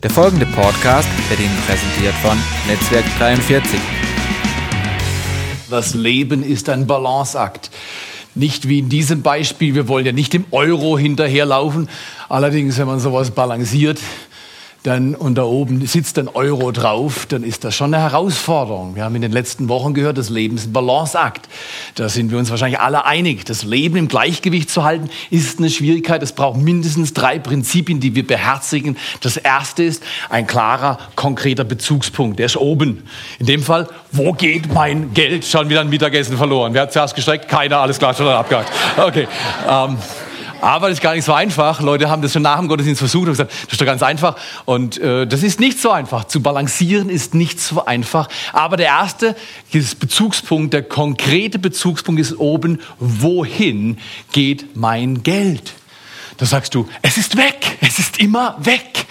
[0.00, 3.80] Der folgende Podcast wird Ihnen präsentiert von Netzwerk 43.
[5.68, 7.72] Das Leben ist ein Balanceakt.
[8.36, 11.88] Nicht wie in diesem Beispiel, wir wollen ja nicht dem Euro hinterherlaufen.
[12.28, 13.98] Allerdings, wenn man sowas balanciert,
[14.84, 18.94] dann und da oben sitzt ein Euro drauf, dann ist das schon eine Herausforderung.
[18.94, 21.48] Wir haben in den letzten Wochen gehört, das Leben ist ein Balanceakt.
[21.96, 23.44] Da sind wir uns wahrscheinlich alle einig.
[23.44, 26.22] Das Leben im Gleichgewicht zu halten, ist eine Schwierigkeit.
[26.22, 28.96] Es braucht mindestens drei Prinzipien, die wir beherzigen.
[29.20, 32.38] Das erste ist ein klarer, konkreter Bezugspunkt.
[32.38, 33.02] Der ist oben.
[33.40, 35.44] In dem Fall, wo geht mein Geld?
[35.44, 36.72] Schon wieder ein Mittagessen verloren.
[36.72, 37.48] Wer hat zuerst gestreckt?
[37.48, 38.70] Keiner, alles klar, schon abgehakt.
[38.96, 39.26] Okay.
[39.68, 39.98] Ähm,
[40.60, 41.80] aber das ist gar nicht so einfach.
[41.80, 44.36] Leute haben das schon nach dem Gottesdienst versucht und gesagt, das ist doch ganz einfach.
[44.64, 46.24] Und äh, das ist nicht so einfach.
[46.24, 48.28] Zu balancieren ist nicht so einfach.
[48.52, 49.36] Aber der erste
[49.72, 53.98] Bezugspunkt, der konkrete Bezugspunkt ist oben, wohin
[54.32, 55.74] geht mein Geld?
[56.36, 59.06] Da sagst du, es ist weg, es ist immer weg.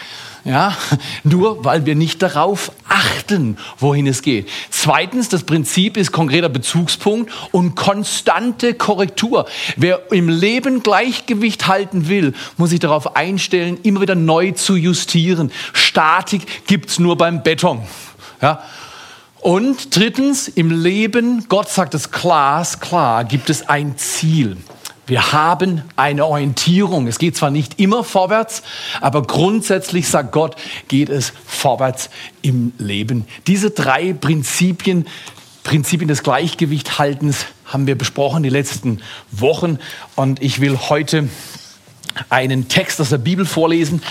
[0.45, 0.77] Ja,
[1.23, 4.47] nur weil wir nicht darauf achten, wohin es geht.
[4.69, 9.47] Zweitens, das Prinzip ist konkreter Bezugspunkt und konstante Korrektur.
[9.75, 15.51] Wer im Leben Gleichgewicht halten will, muss sich darauf einstellen, immer wieder neu zu justieren.
[15.73, 17.81] Statik gibt's nur beim Beton.
[18.41, 18.63] Ja,
[19.39, 24.57] und drittens, im Leben, Gott sagt es klar, klar, gibt es ein Ziel.
[25.07, 27.07] Wir haben eine Orientierung.
[27.07, 28.61] Es geht zwar nicht immer vorwärts,
[28.99, 30.57] aber grundsätzlich sagt Gott,
[30.89, 32.09] geht es vorwärts
[32.41, 33.25] im Leben.
[33.47, 35.07] Diese drei Prinzipien,
[35.63, 39.79] Prinzipien des Gleichgewichthaltens haben wir besprochen die letzten Wochen
[40.15, 41.29] und ich will heute
[42.29, 44.01] einen Text aus der Bibel vorlesen.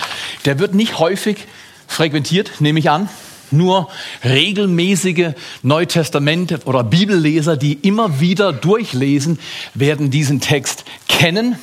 [0.45, 1.45] Der wird nicht häufig
[1.87, 3.07] frequentiert, nehme ich an
[3.51, 3.89] nur
[4.23, 9.39] regelmäßige Neutestamente oder Bibelleser, die immer wieder durchlesen,
[9.73, 11.57] werden diesen Text kennen.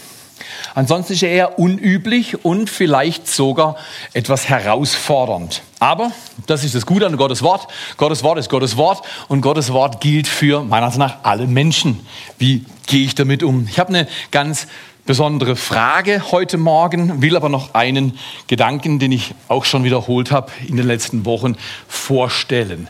[0.75, 3.77] Ansonsten ist er eher unüblich und vielleicht sogar
[4.13, 5.63] etwas herausfordernd.
[5.79, 6.11] Aber
[6.47, 7.69] das ist das Gute an Gottes Wort.
[7.97, 12.05] Gottes Wort ist Gottes Wort und Gottes Wort gilt für meiner Ansicht nach alle Menschen.
[12.39, 13.69] Wie gehe ich damit um?
[13.71, 14.67] Ich habe eine ganz
[15.07, 20.51] besondere Frage heute Morgen, will aber noch einen Gedanken, den ich auch schon wiederholt habe
[20.67, 21.57] in den letzten Wochen,
[21.89, 22.89] vorstellen.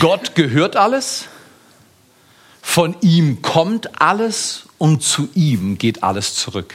[0.00, 1.28] Gott gehört alles,
[2.60, 6.74] von ihm kommt alles und zu ihm geht alles zurück.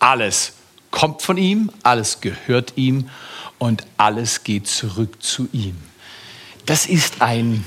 [0.00, 0.54] Alles
[0.90, 3.08] kommt von ihm, alles gehört ihm
[3.58, 5.76] und alles geht zurück zu ihm.
[6.66, 7.64] Das ist ein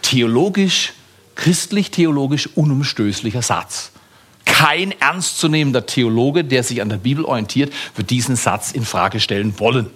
[0.00, 0.94] theologisch,
[1.34, 3.91] christlich-theologisch unumstößlicher Satz.
[4.62, 9.58] Kein ernstzunehmender Theologe, der sich an der Bibel orientiert, wird diesen Satz in Frage stellen
[9.58, 9.90] wollen.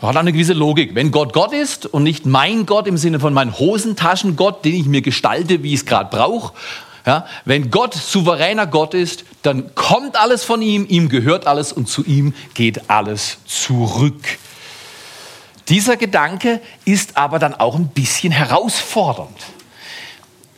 [0.00, 0.94] Er hat eine gewisse Logik.
[0.94, 4.86] Wenn Gott Gott ist und nicht mein Gott im Sinne von mein Hosentaschengott, den ich
[4.86, 6.54] mir gestalte, wie ich es gerade brauche,
[7.04, 11.86] ja, wenn Gott souveräner Gott ist, dann kommt alles von ihm, ihm gehört alles und
[11.86, 14.38] zu ihm geht alles zurück.
[15.68, 19.36] Dieser Gedanke ist aber dann auch ein bisschen herausfordernd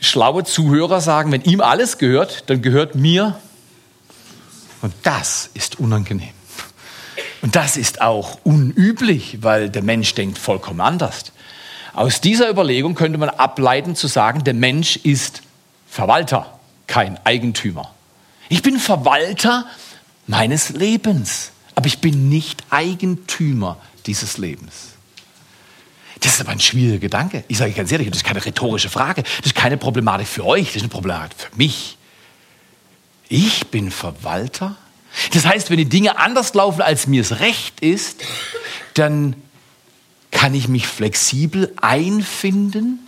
[0.00, 3.38] schlaue Zuhörer sagen, wenn ihm alles gehört, dann gehört mir.
[4.82, 6.30] Und das ist unangenehm.
[7.42, 11.32] Und das ist auch unüblich, weil der Mensch denkt vollkommen anders.
[11.94, 15.42] Aus dieser Überlegung könnte man ableiten zu sagen, der Mensch ist
[15.88, 17.92] Verwalter, kein Eigentümer.
[18.48, 19.66] Ich bin Verwalter
[20.26, 24.97] meines Lebens, aber ich bin nicht Eigentümer dieses Lebens.
[26.20, 27.44] Das ist aber ein schwieriger Gedanke.
[27.48, 29.22] Ich sage ganz ehrlich, das ist keine rhetorische Frage.
[29.22, 31.96] Das ist keine Problematik für euch, das ist eine Problematik für mich.
[33.28, 34.76] Ich bin Verwalter.
[35.32, 38.22] Das heißt, wenn die Dinge anders laufen, als mir es recht ist,
[38.94, 39.36] dann
[40.30, 43.06] kann ich mich flexibel einfinden,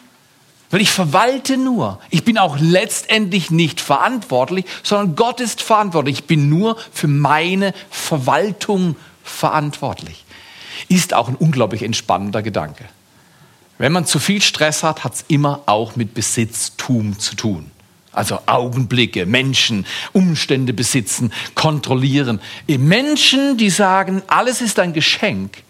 [0.71, 2.01] weil ich verwalte nur.
[2.11, 6.21] Ich bin auch letztendlich nicht verantwortlich, sondern Gott ist verantwortlich.
[6.21, 10.25] Ich bin nur für meine Verwaltung verantwortlich.
[10.89, 12.85] Ist auch ein unglaublich entspannender Gedanke.
[13.81, 17.71] Wenn man zu viel Stress hat, hat es immer auch mit Besitztum zu tun.
[18.13, 22.43] Also Augenblicke, Menschen, Umstände besitzen, kontrollieren.
[22.69, 25.63] Menschen, die sagen, alles ist ein Geschenk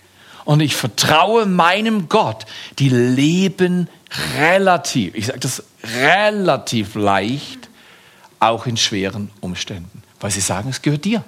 [0.44, 2.46] und ich vertraue meinem Gott,
[2.80, 3.88] die leben
[4.36, 5.62] relativ, ich sage das
[6.02, 7.68] relativ leicht,
[8.40, 10.02] auch in schweren Umständen.
[10.18, 11.22] Weil sie sagen, es gehört dir.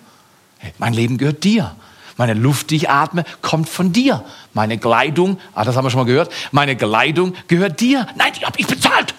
[0.79, 1.77] Mein Leben gehört dir.
[2.17, 4.25] Meine Luft, die ich atme, kommt von dir.
[4.53, 8.07] Meine Kleidung, ah, das haben wir schon mal gehört, meine Kleidung gehört dir.
[8.17, 9.15] Nein, die habe ich bezahlt.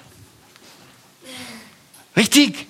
[2.16, 2.68] Richtig.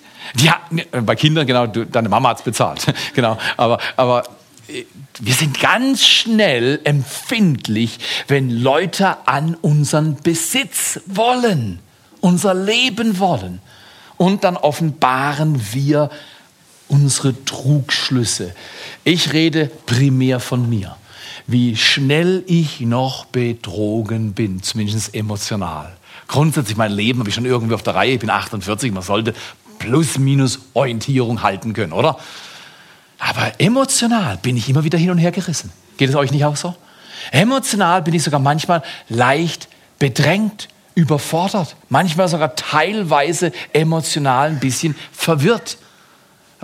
[0.48, 2.86] Hat, äh, bei Kindern, genau, deine Mama hat es bezahlt.
[3.14, 4.24] genau, aber, aber
[4.68, 4.84] äh,
[5.20, 7.98] wir sind ganz schnell empfindlich,
[8.28, 11.80] wenn Leute an unseren Besitz wollen,
[12.20, 13.60] unser Leben wollen.
[14.16, 16.10] Und dann offenbaren wir
[16.88, 18.54] unsere Trugschlüsse.
[19.04, 20.96] Ich rede primär von mir.
[21.46, 25.94] wie schnell ich noch betrogen bin, zumindest emotional.
[26.26, 29.34] Grundsätzlich mein Leben habe ich schon irgendwie auf der Reihe, ich bin 48, man sollte
[29.78, 32.18] plus minus Orientierung halten können, oder?
[33.18, 35.70] Aber emotional bin ich immer wieder hin und her gerissen.
[35.96, 36.74] Geht es euch nicht auch so?
[37.30, 45.78] Emotional bin ich sogar manchmal leicht bedrängt, überfordert, manchmal sogar teilweise emotional ein bisschen verwirrt.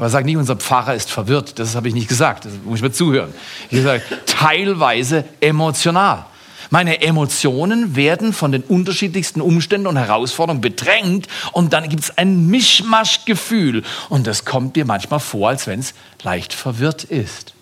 [0.00, 1.58] Aber sag nicht, unser Pfarrer ist verwirrt.
[1.58, 2.46] Das habe ich nicht gesagt.
[2.46, 3.34] Das muss ich mir zuhören.
[3.68, 6.24] Ich sage teilweise emotional.
[6.70, 12.46] Meine Emotionen werden von den unterschiedlichsten Umständen und Herausforderungen bedrängt und dann gibt es ein
[12.46, 15.92] Mischmaschgefühl und das kommt dir manchmal vor, als wenn es
[16.22, 17.52] leicht verwirrt ist.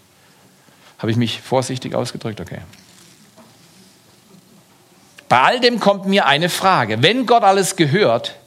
[0.98, 2.40] Habe ich mich vorsichtig ausgedrückt?
[2.40, 2.60] Okay.
[5.28, 7.02] Bei all dem kommt mir eine Frage.
[7.02, 8.37] Wenn Gott alles gehört,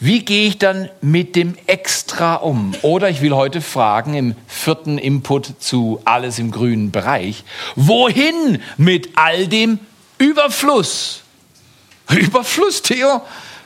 [0.00, 2.74] wie gehe ich dann mit dem Extra um?
[2.80, 7.44] Oder ich will heute fragen im vierten Input zu Alles im grünen Bereich,
[7.76, 9.78] wohin mit all dem
[10.16, 11.20] Überfluss?
[12.08, 13.20] Überfluss, Theo?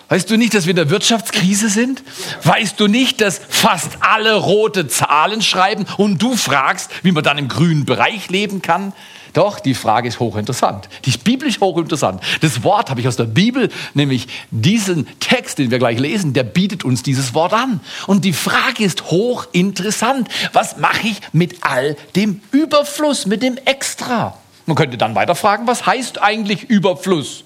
[0.08, 2.02] Weißt du nicht, dass wir in der Wirtschaftskrise sind?
[2.42, 7.38] Weißt du nicht, dass fast alle rote Zahlen schreiben und du fragst, wie man dann
[7.38, 8.92] im grünen Bereich leben kann?
[9.34, 10.88] Doch, die Frage ist hochinteressant.
[11.04, 12.22] Die ist biblisch hochinteressant.
[12.40, 16.44] Das Wort habe ich aus der Bibel, nämlich diesen Text, den wir gleich lesen, der
[16.44, 17.80] bietet uns dieses Wort an.
[18.06, 20.28] Und die Frage ist hochinteressant.
[20.52, 24.38] Was mache ich mit all dem Überfluss, mit dem Extra?
[24.66, 27.42] Man könnte dann weiter fragen, was heißt eigentlich Überfluss?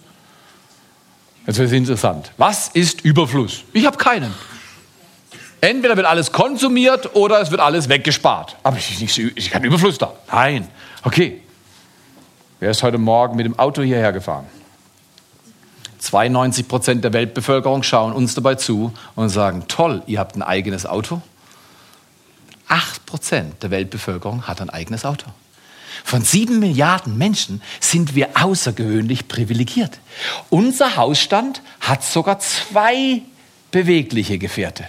[1.46, 2.32] Jetzt wird es interessant.
[2.37, 3.64] Was ist Überfluss?
[3.73, 4.35] Ich habe keinen.
[5.62, 8.56] Entweder wird alles konsumiert oder es wird alles weggespart.
[8.62, 10.12] Aber ich, ich, ich kann Überfluss da.
[10.31, 10.69] Nein.
[11.02, 11.40] Okay.
[12.61, 14.47] Wer ist heute Morgen mit dem Auto hierher gefahren?
[16.01, 20.85] 92 Prozent der Weltbevölkerung schauen uns dabei zu und sagen, toll, ihr habt ein eigenes
[20.85, 21.23] Auto.
[22.67, 25.27] 8 Prozent der Weltbevölkerung hat ein eigenes Auto.
[26.05, 29.99] Von sieben Milliarden Menschen sind wir außergewöhnlich privilegiert.
[30.51, 33.23] Unser Hausstand hat sogar zwei
[33.71, 34.89] bewegliche Gefährte.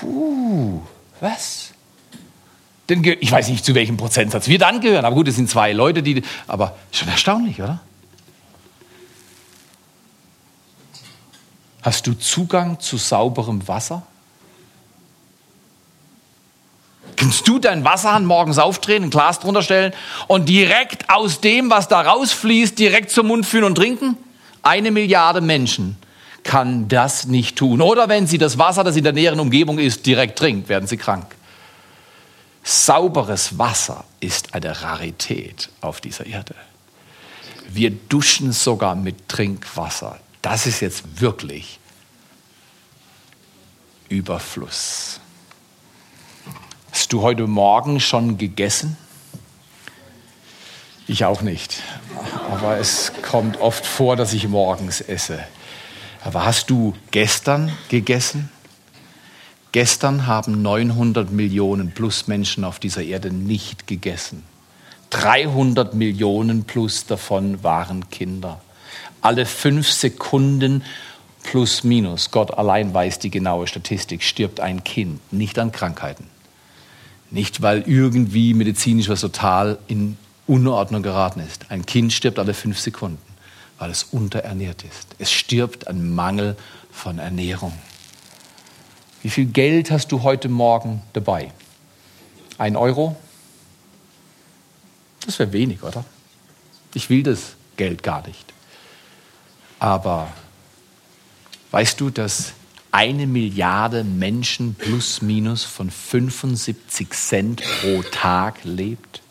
[0.00, 0.82] Puh,
[1.20, 1.73] was?
[2.88, 5.04] Denn ich weiß nicht, zu welchem Prozentsatz wir dann gehören.
[5.04, 6.22] Aber gut, es sind zwei Leute, die.
[6.46, 7.80] Aber schon erstaunlich, oder?
[11.82, 14.02] Hast du Zugang zu sauberem Wasser?
[17.16, 19.92] Kannst du deinen Wasserhahn morgens aufdrehen, ein Glas drunter stellen
[20.26, 24.16] und direkt aus dem, was da rausfließt, direkt zum Mund führen und trinken?
[24.62, 25.96] Eine Milliarde Menschen
[26.42, 27.80] kann das nicht tun.
[27.80, 30.96] Oder wenn sie das Wasser, das in der näheren Umgebung ist, direkt trinkt, werden sie
[30.96, 31.26] krank.
[32.66, 36.54] Sauberes Wasser ist eine Rarität auf dieser Erde.
[37.68, 40.18] Wir duschen sogar mit Trinkwasser.
[40.40, 41.78] Das ist jetzt wirklich
[44.08, 45.20] Überfluss.
[46.90, 48.96] Hast du heute Morgen schon gegessen?
[51.06, 51.82] Ich auch nicht.
[52.50, 55.38] Aber es kommt oft vor, dass ich morgens esse.
[56.22, 58.50] Aber hast du gestern gegessen?
[59.74, 64.44] Gestern haben 900 Millionen plus Menschen auf dieser Erde nicht gegessen.
[65.10, 68.60] 300 Millionen plus davon waren Kinder.
[69.20, 70.84] Alle fünf Sekunden
[71.42, 76.28] plus minus, Gott allein weiß die genaue Statistik, stirbt ein Kind, nicht an Krankheiten.
[77.32, 80.16] Nicht, weil irgendwie medizinisch was total in
[80.46, 81.68] Unordnung geraten ist.
[81.68, 83.18] Ein Kind stirbt alle fünf Sekunden,
[83.80, 85.16] weil es unterernährt ist.
[85.18, 86.56] Es stirbt an Mangel
[86.92, 87.72] von Ernährung.
[89.24, 91.50] Wie viel Geld hast du heute Morgen dabei?
[92.58, 93.16] Ein Euro?
[95.24, 96.04] Das wäre wenig, oder?
[96.92, 98.52] Ich will das Geld gar nicht.
[99.78, 100.30] Aber
[101.70, 102.52] weißt du, dass
[102.92, 109.22] eine Milliarde Menschen plus minus von 75 Cent pro Tag lebt?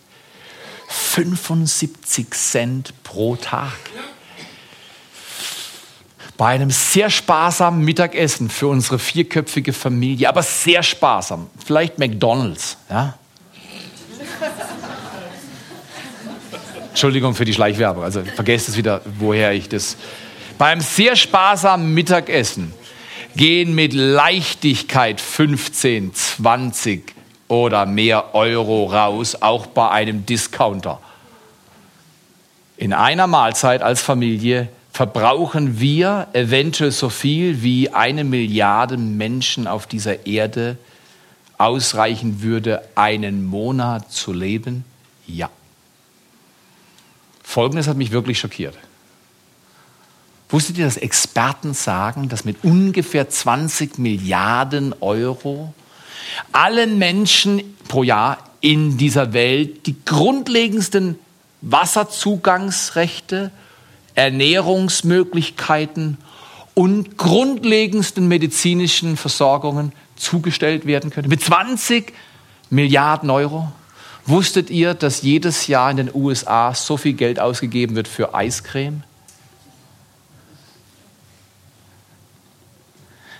[0.88, 3.78] 75 Cent pro Tag
[6.44, 11.50] bei einem sehr sparsamen Mittagessen für unsere vierköpfige Familie, aber sehr sparsam.
[11.66, 13.14] Vielleicht McDonald's, ja?
[16.90, 19.96] Entschuldigung für die Schleichwerbung, also vergesst es wieder, woher ich das.
[20.58, 22.74] Beim sehr sparsamen Mittagessen
[23.38, 27.16] gehen mit Leichtigkeit 15, 20
[27.48, 31.00] oder mehr Euro raus, auch bei einem Discounter.
[32.76, 39.88] In einer Mahlzeit als Familie verbrauchen wir eventuell so viel, wie eine Milliarde Menschen auf
[39.88, 40.78] dieser Erde
[41.58, 44.86] ausreichen würde, einen Monat zu leben?
[45.26, 45.50] Ja.
[47.42, 48.78] Folgendes hat mich wirklich schockiert.
[50.50, 55.74] Wusstet ihr, dass Experten sagen, dass mit ungefähr 20 Milliarden Euro
[56.52, 61.18] alle Menschen pro Jahr in dieser Welt die grundlegendsten
[61.62, 63.52] Wasserzugangsrechte,
[64.16, 66.18] Ernährungsmöglichkeiten
[66.74, 71.30] und grundlegendsten medizinischen Versorgungen zugestellt werden können.
[71.30, 72.14] Mit 20
[72.70, 73.72] Milliarden Euro.
[74.26, 79.04] Wusstet ihr, dass jedes Jahr in den USA so viel Geld ausgegeben wird für Eiscreme?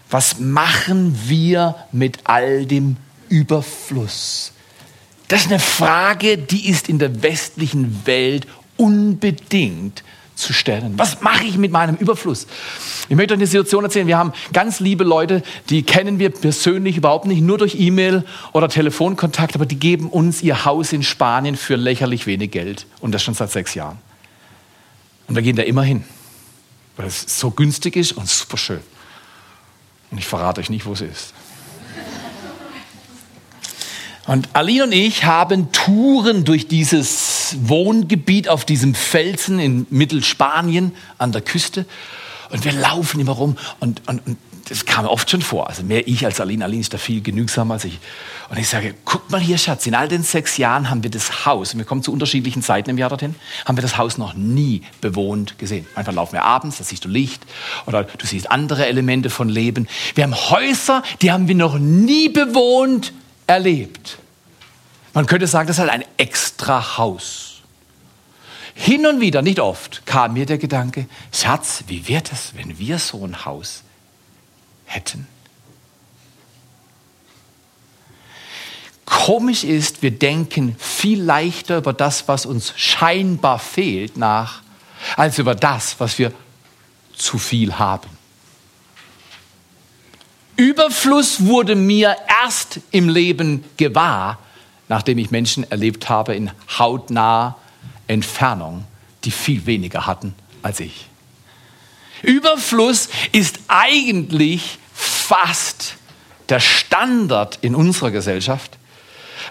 [0.10, 2.98] Was machen wir mit all dem
[3.30, 4.52] Überfluss?
[5.28, 8.46] Das ist eine Frage, die ist in der westlichen Welt
[8.78, 10.04] unbedingt
[10.36, 10.94] zu stellen.
[10.98, 12.48] Was mache ich mit meinem Überfluss?
[13.10, 14.08] Ich möchte euch eine Situation erzählen.
[14.08, 18.70] Wir haben ganz liebe Leute, die kennen wir persönlich überhaupt nicht, nur durch E-Mail oder
[18.70, 22.86] Telefonkontakt, aber die geben uns ihr Haus in Spanien für lächerlich wenig Geld.
[23.00, 23.98] Und das schon seit sechs Jahren.
[25.28, 26.04] Und wir gehen da immer hin,
[26.98, 28.82] weil es so günstig ist und super schön.
[30.12, 31.34] Und ich verrate euch nicht, wo es ist.
[34.26, 37.33] Und Aline und ich haben Touren durch dieses
[37.64, 41.86] Wohngebiet auf diesem Felsen in Mittelspanien an der Küste.
[42.50, 44.38] Und wir laufen immer rum und, und, und
[44.70, 45.68] das kam oft schon vor.
[45.70, 46.64] Also mehr ich als Aline.
[46.64, 48.00] Aline ist da viel genügsamer als ich.
[48.50, 51.46] Und ich sage, guck mal hier, Schatz, in all den sechs Jahren haben wir das
[51.46, 53.36] Haus, und wir kommen zu unterschiedlichen Zeiten im Jahr dorthin,
[53.66, 55.86] haben wir das Haus noch nie bewohnt gesehen.
[55.96, 57.44] Manchmal laufen wir abends, da siehst du Licht
[57.86, 59.88] oder du siehst andere Elemente von Leben.
[60.16, 63.14] Wir haben Häuser, die haben wir noch nie bewohnt
[63.48, 64.20] erlebt.
[65.14, 67.62] Man könnte sagen, das ist halt ein extra Haus.
[68.74, 72.98] Hin und wieder, nicht oft, kam mir der Gedanke, Schatz, wie wäre es, wenn wir
[72.98, 73.84] so ein Haus
[74.86, 75.28] hätten.
[79.06, 84.64] Komisch ist, wir denken viel leichter über das, was uns scheinbar fehlt, nach,
[85.16, 86.34] als über das, was wir
[87.16, 88.10] zu viel haben.
[90.56, 94.40] Überfluss wurde mir erst im Leben gewahr,
[94.94, 97.58] nachdem ich Menschen erlebt habe in hautnaher
[98.06, 98.86] Entfernung,
[99.24, 101.08] die viel weniger hatten als ich.
[102.22, 105.96] Überfluss ist eigentlich fast
[106.50, 108.78] der Standard in unserer Gesellschaft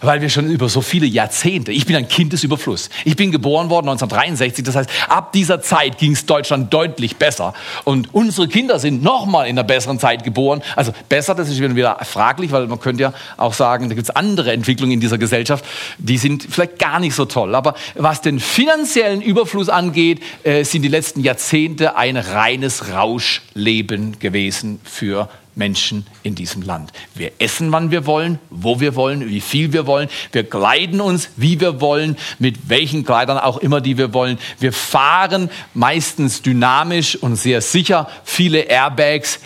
[0.02, 2.90] weil wir schon über so viele Jahrzehnte, ich bin ein Kind des Überflusses.
[3.04, 7.54] Ich bin geboren worden 1963, das heißt, ab dieser Zeit ging es Deutschland deutlich besser.
[7.85, 10.62] Und unsere Kinder sind nochmal in einer besseren Zeit geboren.
[10.76, 14.14] Also besser, das ist wieder fraglich, weil man könnte ja auch sagen, da gibt es
[14.14, 15.64] andere Entwicklungen in dieser Gesellschaft,
[15.99, 17.54] die sind vielleicht gar nicht so toll.
[17.54, 24.80] Aber was den finanziellen Überfluss angeht, äh, sind die letzten Jahrzehnte ein reines Rauschleben gewesen
[24.85, 26.92] für Menschen in diesem Land.
[27.14, 30.09] Wir essen, wann wir wollen, wo wir wollen, wie viel wir wollen.
[30.32, 34.38] Wir kleiden uns, wie wir wollen, mit welchen Kleidern auch immer, die wir wollen.
[34.59, 38.09] Wir fahren meistens dynamisch und sehr sicher.
[38.25, 39.40] Viele Airbags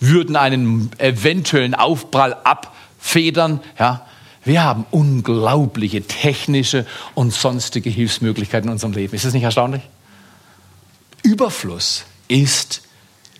[0.00, 3.60] würden einen eventuellen Aufprall abfedern.
[3.78, 4.06] Ja.
[4.44, 9.14] Wir haben unglaubliche technische und sonstige Hilfsmöglichkeiten in unserem Leben.
[9.14, 9.82] Ist das nicht erstaunlich?
[11.24, 12.82] Überfluss ist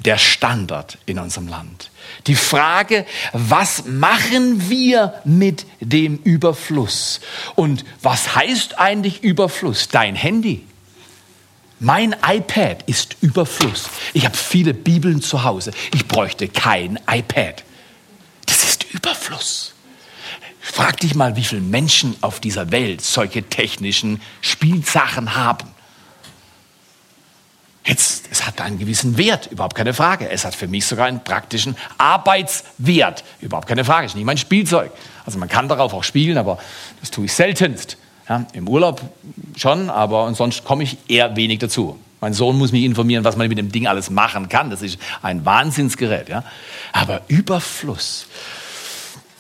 [0.00, 1.90] der Standard in unserem Land.
[2.26, 7.20] Die Frage, was machen wir mit dem Überfluss?
[7.54, 9.88] Und was heißt eigentlich Überfluss?
[9.88, 10.64] Dein Handy.
[11.78, 13.90] Mein iPad ist Überfluss.
[14.14, 15.72] Ich habe viele Bibeln zu Hause.
[15.94, 17.64] Ich bräuchte kein iPad.
[18.46, 19.74] Das ist Überfluss.
[20.60, 25.68] Frag dich mal, wie viele Menschen auf dieser Welt solche technischen Spielsachen haben.
[27.86, 30.28] Jetzt, es hat einen gewissen Wert, überhaupt keine Frage.
[30.28, 34.06] Es hat für mich sogar einen praktischen Arbeitswert, überhaupt keine Frage.
[34.06, 34.90] Es ist nicht mein Spielzeug.
[35.24, 36.58] Also man kann darauf auch spielen, aber
[37.00, 37.96] das tue ich seltenst.
[38.28, 39.02] Ja, Im Urlaub
[39.56, 41.96] schon, aber sonst komme ich eher wenig dazu.
[42.20, 44.70] Mein Sohn muss mich informieren, was man mit dem Ding alles machen kann.
[44.70, 46.28] Das ist ein Wahnsinnsgerät.
[46.28, 46.42] Ja?
[46.92, 48.26] Aber Überfluss.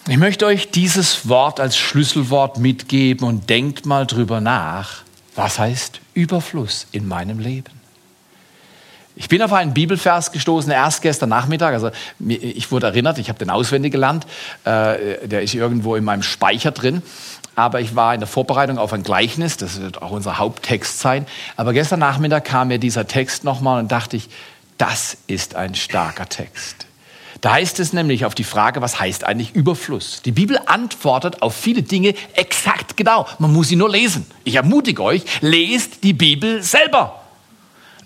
[0.06, 5.02] Ich möchte euch dieses Wort als Schlüsselwort mitgeben und denkt mal drüber nach.
[5.34, 7.75] Was heißt Überfluss in meinem Leben?
[9.18, 11.72] Ich bin auf einen Bibelvers gestoßen, erst gestern Nachmittag.
[11.72, 11.90] Also
[12.28, 14.26] ich wurde erinnert, ich habe den auswendig gelernt.
[14.64, 17.02] Äh, der ist irgendwo in meinem Speicher drin.
[17.54, 21.26] Aber ich war in der Vorbereitung auf ein Gleichnis, das wird auch unser Haupttext sein.
[21.56, 24.28] Aber gestern Nachmittag kam mir dieser Text nochmal und dachte ich,
[24.76, 26.86] das ist ein starker Text.
[27.40, 30.20] Da heißt es nämlich auf die Frage, was heißt eigentlich Überfluss?
[30.20, 33.26] Die Bibel antwortet auf viele Dinge exakt genau.
[33.38, 34.26] Man muss sie nur lesen.
[34.44, 37.22] Ich ermutige euch, lest die Bibel selber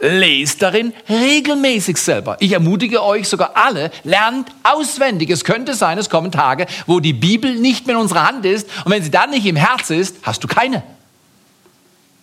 [0.00, 2.36] lest darin regelmäßig selber.
[2.40, 5.30] Ich ermutige euch sogar alle, lernt auswendig.
[5.30, 8.68] Es könnte sein, es kommen Tage, wo die Bibel nicht mehr in unserer Hand ist
[8.84, 10.82] und wenn sie dann nicht im Herz ist, hast du keine.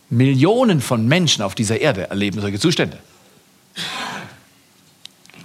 [0.10, 2.98] Millionen von Menschen auf dieser Erde erleben solche Zustände.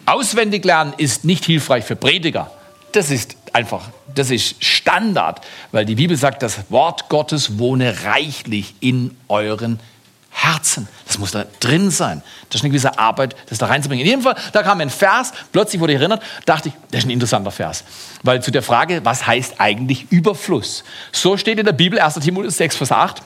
[0.07, 2.51] Auswendig lernen ist nicht hilfreich für Prediger.
[2.93, 8.75] Das ist einfach, das ist Standard, weil die Bibel sagt, das Wort Gottes wohne reichlich
[8.81, 9.92] in euren Herzen.
[11.13, 12.23] Das muss da drin sein.
[12.49, 14.03] Das ist eine gewisse Arbeit, das da reinzubringen.
[14.03, 17.07] In jedem Fall, da kam ein Vers, plötzlich wurde ich erinnert, dachte ich, das ist
[17.07, 17.85] ein interessanter Vers.
[18.23, 20.85] Weil zu der Frage, was heißt eigentlich Überfluss?
[21.13, 22.15] So steht in der Bibel, 1.
[22.15, 23.23] Timotheus 6, Vers 8.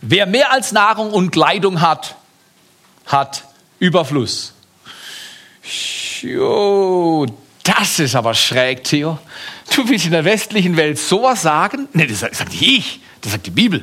[0.00, 2.14] Wer mehr als Nahrung und Kleidung hat,
[3.06, 3.42] hat
[3.80, 4.54] Überfluss.
[6.22, 7.26] Jo,
[7.64, 9.18] das ist aber schräg, Theo.
[9.74, 11.88] Du willst in der westlichen Welt sowas sagen?
[11.94, 13.82] Nee, das sagt nicht ich, das sagt die Bibel.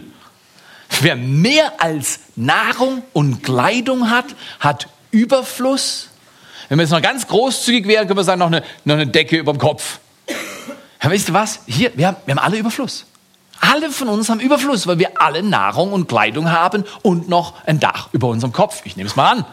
[1.01, 4.25] Wer mehr als Nahrung und Kleidung hat,
[4.59, 6.09] hat Überfluss.
[6.69, 9.37] Wenn wir jetzt noch ganz großzügig wären, können wir sagen, noch eine, noch eine Decke
[9.37, 9.99] über dem Kopf.
[11.01, 11.59] Ja, weißt du was?
[11.67, 13.05] Hier, wir haben, wir haben alle Überfluss.
[13.59, 17.79] Alle von uns haben Überfluss, weil wir alle Nahrung und Kleidung haben und noch ein
[17.79, 18.81] Dach über unserem Kopf.
[18.85, 19.45] Ich nehme es mal an.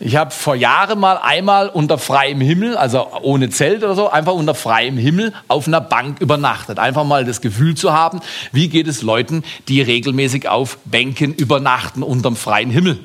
[0.00, 4.34] Ich habe vor Jahren mal einmal unter freiem Himmel, also ohne Zelt oder so, einfach
[4.34, 6.78] unter freiem Himmel auf einer Bank übernachtet.
[6.78, 8.20] Einfach mal das Gefühl zu haben,
[8.52, 13.00] wie geht es Leuten, die regelmäßig auf Bänken übernachten unterm freien Himmel.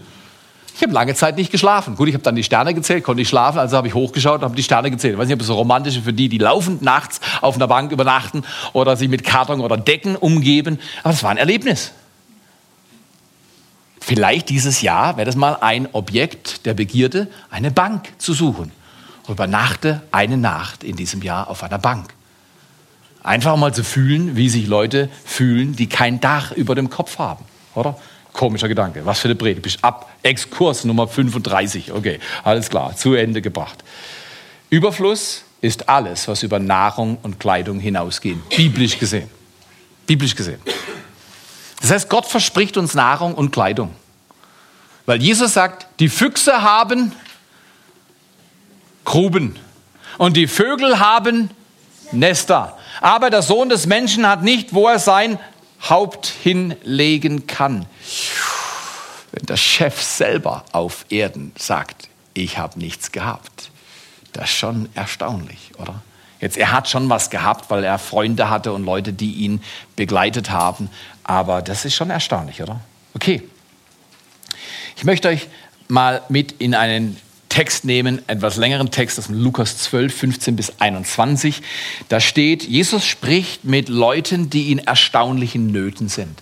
[0.75, 1.95] Ich habe lange Zeit nicht geschlafen.
[1.95, 4.43] Gut, ich habe dann die Sterne gezählt, konnte ich schlafen, also habe ich hochgeschaut und
[4.43, 5.13] habe die Sterne gezählt.
[5.13, 7.67] Ich weiß nicht, ob es so romantisch ist für die, die laufend nachts auf einer
[7.67, 11.91] Bank übernachten oder sich mit Karton oder Decken umgeben, aber es war ein Erlebnis.
[14.05, 18.73] Vielleicht dieses Jahr wäre das mal ein Objekt der Begierde, eine Bank zu suchen.
[19.29, 22.13] Übernachte eine Nacht in diesem Jahr auf einer Bank.
[23.23, 27.45] Einfach mal zu fühlen, wie sich Leute fühlen, die kein Dach über dem Kopf haben,
[27.75, 27.97] oder?
[28.33, 29.05] Komischer Gedanke.
[29.05, 29.61] Was für eine Predigt.
[29.61, 31.93] Bist ab Exkurs Nummer 35.
[31.93, 33.85] Okay, alles klar, zu Ende gebracht.
[34.69, 38.49] Überfluss ist alles, was über Nahrung und Kleidung hinausgeht.
[38.49, 39.29] Biblisch gesehen.
[40.05, 40.59] Biblisch gesehen.
[41.83, 43.93] Das heißt, Gott verspricht uns Nahrung und Kleidung.
[45.05, 47.11] Weil Jesus sagt, die Füchse haben
[49.03, 49.59] Gruben
[50.17, 51.49] und die Vögel haben
[52.13, 52.77] Nester.
[53.01, 55.37] Aber der Sohn des Menschen hat nicht, wo er sein
[55.89, 57.85] Haupt hinlegen kann.
[59.33, 63.71] Wenn der Chef selber auf Erden sagt, ich habe nichts gehabt,
[64.31, 66.01] das ist schon erstaunlich, oder?
[66.43, 69.61] Jetzt, er hat schon was gehabt, weil er Freunde hatte und Leute, die ihn
[69.95, 70.89] begleitet haben.
[71.23, 72.81] Aber das ist schon erstaunlich, oder?
[73.13, 73.41] Okay.
[74.95, 75.47] Ich möchte euch
[75.87, 77.17] mal mit in einen
[77.49, 81.61] Text nehmen, etwas längeren Text aus Lukas 12, 15 bis 21.
[82.09, 86.41] Da steht, Jesus spricht mit Leuten, die in erstaunlichen Nöten sind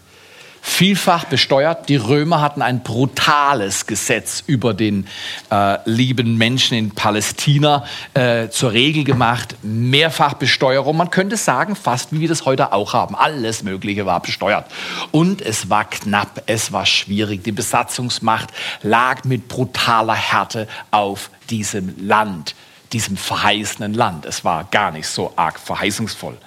[0.61, 1.89] vielfach besteuert.
[1.89, 5.07] Die Römer hatten ein brutales Gesetz über den
[5.49, 9.55] äh, lieben Menschen in Palästina äh, zur Regel gemacht.
[9.63, 10.95] Mehrfach Besteuerung.
[10.95, 13.15] Man könnte sagen, fast wie wir das heute auch haben.
[13.15, 14.65] Alles Mögliche war besteuert.
[15.09, 17.43] Und es war knapp, es war schwierig.
[17.43, 18.49] Die Besatzungsmacht
[18.83, 22.55] lag mit brutaler Härte auf diesem Land,
[22.93, 24.25] diesem verheißenen Land.
[24.25, 26.37] Es war gar nicht so arg verheißungsvoll.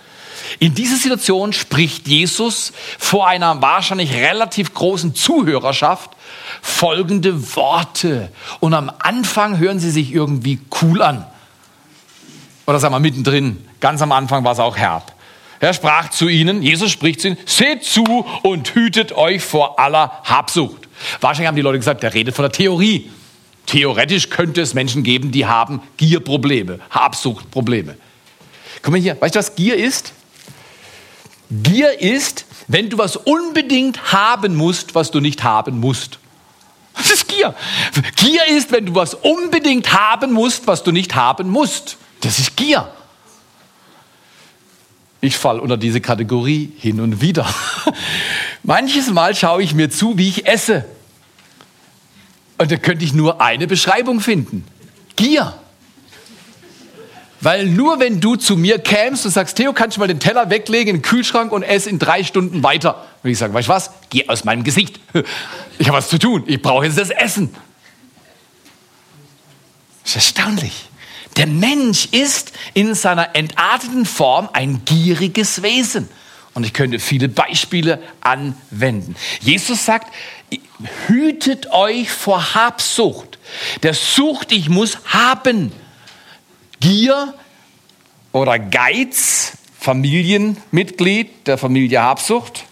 [0.58, 6.10] In dieser Situation spricht Jesus vor einer wahrscheinlich relativ großen Zuhörerschaft
[6.62, 8.30] folgende Worte.
[8.60, 11.26] Und am Anfang hören sie sich irgendwie cool an.
[12.66, 15.12] Oder sagen wir mittendrin, ganz am Anfang war es auch herb.
[15.60, 18.04] Er sprach zu ihnen, Jesus spricht zu ihnen, seht zu
[18.42, 20.88] und hütet euch vor aller Habsucht.
[21.20, 23.10] Wahrscheinlich haben die Leute gesagt, der redet von der Theorie.
[23.66, 27.96] Theoretisch könnte es Menschen geben, die haben Gierprobleme, Habsuchtprobleme.
[28.82, 30.12] Guck mal hier, weißt du, was Gier ist?
[31.50, 36.18] Gier ist, wenn du was unbedingt haben musst, was du nicht haben musst.
[36.94, 37.54] Das ist Gier.
[38.16, 41.96] Gier ist, wenn du was unbedingt haben musst, was du nicht haben musst.
[42.20, 42.88] Das ist Gier.
[45.20, 47.48] Ich falle unter diese Kategorie hin und wieder.
[48.62, 50.84] Manches Mal schaue ich mir zu, wie ich esse.
[52.58, 54.64] Und da könnte ich nur eine Beschreibung finden.
[55.16, 55.54] Gier.
[57.44, 60.48] Weil nur wenn du zu mir kämst und sagst, Theo, kannst du mal den Teller
[60.48, 63.72] weglegen in den Kühlschrank und ess in drei Stunden weiter, würde ich sagen, weißt du
[63.72, 63.90] was?
[64.08, 64.98] Geh aus meinem Gesicht.
[65.76, 66.44] Ich habe was zu tun.
[66.46, 67.52] Ich brauche jetzt das Essen.
[70.04, 70.88] Das ist erstaunlich.
[71.36, 76.08] Der Mensch ist in seiner entarteten Form ein gieriges Wesen.
[76.54, 79.16] Und ich könnte viele Beispiele anwenden.
[79.40, 80.14] Jesus sagt,
[81.08, 83.38] hütet euch vor Habsucht.
[83.82, 85.72] Der sucht, ich muss haben.
[86.80, 87.34] Gier
[88.32, 92.64] oder Geiz, Familienmitglied der Familie Habsucht.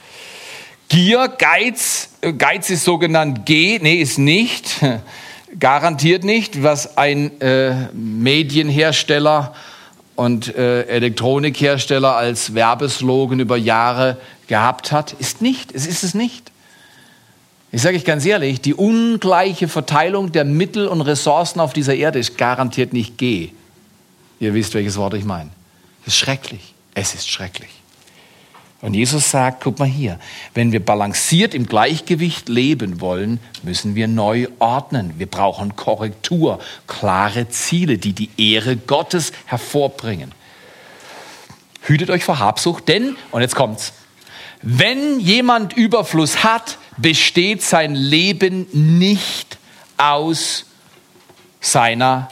[0.88, 4.74] Gier, Geiz, Geiz ist sogenannt G, nee, ist nicht,
[5.58, 9.54] garantiert nicht, was ein äh, Medienhersteller
[10.16, 16.50] und äh, Elektronikhersteller als Werbeslogan über Jahre gehabt hat, ist nicht, es ist es nicht.
[17.70, 22.18] Ich sage euch ganz ehrlich, die ungleiche Verteilung der Mittel und Ressourcen auf dieser Erde
[22.18, 23.52] ist garantiert nicht G
[24.42, 25.50] Ihr wisst, welches Wort ich meine.
[26.00, 26.74] Es ist schrecklich.
[26.94, 27.70] Es ist schrecklich.
[28.81, 30.18] Und Jesus sagt, guck mal hier,
[30.52, 35.14] wenn wir balanciert im Gleichgewicht leben wollen, müssen wir neu ordnen.
[35.16, 40.33] Wir brauchen Korrektur, klare Ziele, die die Ehre Gottes hervorbringen.
[41.83, 43.92] Hütet euch vor Habsucht, denn, und jetzt kommt's,
[44.61, 49.57] wenn jemand Überfluss hat, besteht sein Leben nicht
[49.98, 50.64] aus
[51.61, 52.28] seiner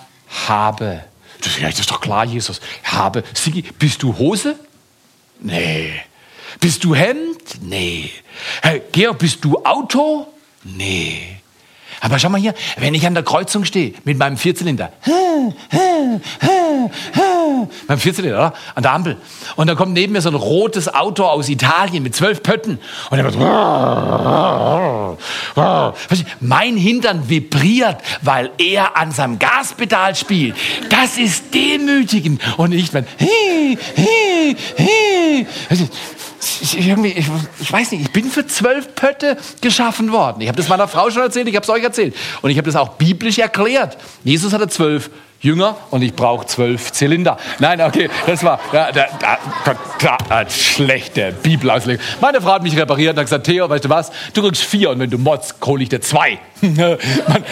[0.49, 1.05] Habe.
[1.41, 2.61] Das ist doch klar, Jesus.
[2.85, 3.25] Habe.
[3.35, 4.59] Sigi, bist du Hose?
[5.41, 5.93] Nee.
[6.61, 7.63] Bist du Hemd?
[7.63, 8.11] Nee.
[8.63, 10.27] Herr Georg, bist du Auto?
[10.65, 11.40] Nee.
[12.01, 14.91] Aber schau mal hier, wenn ich an der Kreuzung stehe mit meinem Vierzylinder,
[17.87, 18.55] beim Vierzylinder, oder?
[18.75, 19.17] an der Ampel,
[19.57, 22.79] und da kommt neben mir so ein rotes Auto aus Italien mit zwölf Pötten,
[23.11, 23.37] und er macht,
[26.41, 30.57] mein Hintern vibriert, weil er an seinem Gaspedal spielt.
[30.89, 32.41] Das ist demütigend.
[32.57, 35.47] Und nicht mein, hey, hey, hey
[36.61, 37.27] ich, irgendwie, ich,
[37.61, 40.41] ich, weiß nicht, ich bin für zwölf Pötte geschaffen worden.
[40.41, 42.15] Ich habe das meiner Frau schon erzählt, ich habe es euch erzählt.
[42.43, 43.97] Und ich habe das auch biblisch erklärt.
[44.25, 45.11] Jesus hatte zwölf
[45.43, 47.39] Jünger und ich brauche zwölf Zylinder.
[47.61, 49.39] Nein, okay, das war ja, da, da,
[49.99, 52.05] da, da, schlechte Bibelauslegung.
[52.21, 54.91] Meine Frau hat mich repariert und hat gesagt, Theo, weißt du was, du kriegst vier
[54.91, 56.39] und wenn du motzt, hole ich dir zwei.
[56.61, 56.99] man,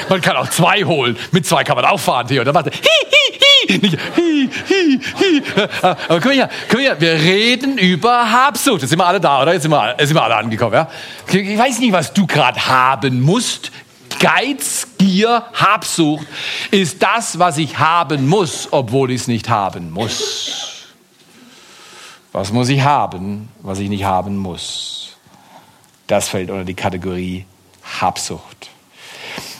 [0.08, 1.16] man, kann auch zwei holen.
[1.32, 2.44] Mit zwei kann man auch fahren, Theo.
[2.44, 5.42] Da macht er, hi, hi, hi, hi, hi.
[5.82, 8.80] Aber komm her, komm her, wir reden über Habsucht.
[8.80, 9.52] Jetzt sind wir alle da, oder?
[9.52, 10.88] Jetzt sind wir, jetzt sind wir alle angekommen, ja?
[11.30, 13.70] Ich weiß nicht, was du gerade haben musst.
[14.20, 16.26] Geiz, Gier, Habsucht
[16.70, 20.86] ist das, was ich haben muss, obwohl ich es nicht haben muss.
[22.32, 25.16] Was muss ich haben, was ich nicht haben muss?
[26.06, 27.44] Das fällt unter die Kategorie
[28.00, 28.70] Habsucht.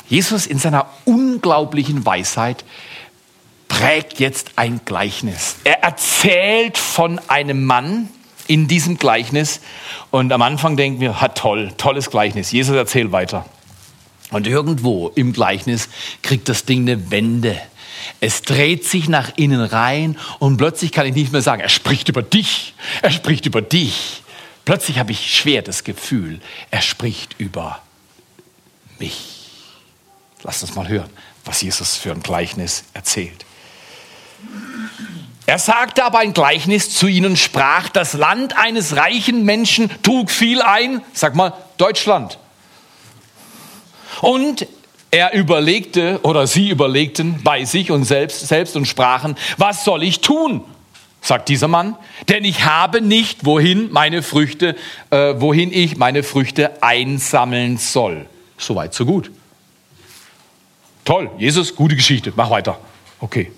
[0.08, 2.64] Jesus in seiner unglaublichen Weisheit
[3.78, 5.56] prägt jetzt ein Gleichnis.
[5.62, 8.08] Er erzählt von einem Mann
[8.48, 9.60] in diesem Gleichnis
[10.10, 12.50] und am Anfang denken wir, ha, toll, tolles Gleichnis.
[12.50, 13.46] Jesus erzählt weiter.
[14.30, 15.88] Und irgendwo im Gleichnis
[16.22, 17.56] kriegt das Ding eine Wende.
[18.20, 22.08] Es dreht sich nach innen rein und plötzlich kann ich nicht mehr sagen, er spricht
[22.08, 24.22] über dich, er spricht über dich.
[24.64, 26.40] Plötzlich habe ich schwer das Gefühl,
[26.72, 27.80] er spricht über
[28.98, 29.50] mich.
[30.42, 31.10] Lasst uns mal hören,
[31.44, 33.44] was Jesus für ein Gleichnis erzählt.
[35.46, 40.60] Er sagte aber ein Gleichnis zu ihnen, sprach, das Land eines reichen Menschen trug viel
[40.60, 42.38] ein, sag mal, Deutschland.
[44.20, 44.66] Und
[45.10, 50.20] er überlegte oder sie überlegten bei sich und selbst, selbst und sprachen, was soll ich
[50.20, 50.62] tun?
[51.20, 51.96] sagt dieser Mann,
[52.28, 54.76] denn ich habe nicht, wohin meine Früchte,
[55.10, 58.26] äh, wohin ich meine Früchte einsammeln soll.
[58.56, 59.30] Soweit, so gut.
[61.04, 62.78] Toll, Jesus, gute Geschichte, mach weiter.
[63.20, 63.50] Okay.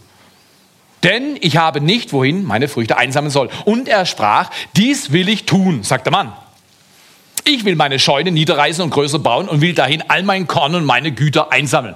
[1.02, 3.48] Denn ich habe nicht, wohin meine Früchte einsammeln soll.
[3.64, 6.32] Und er sprach, dies will ich tun, sagt der Mann.
[7.44, 10.84] Ich will meine Scheune niederreißen und größer bauen und will dahin all mein Korn und
[10.84, 11.94] meine Güter einsammeln.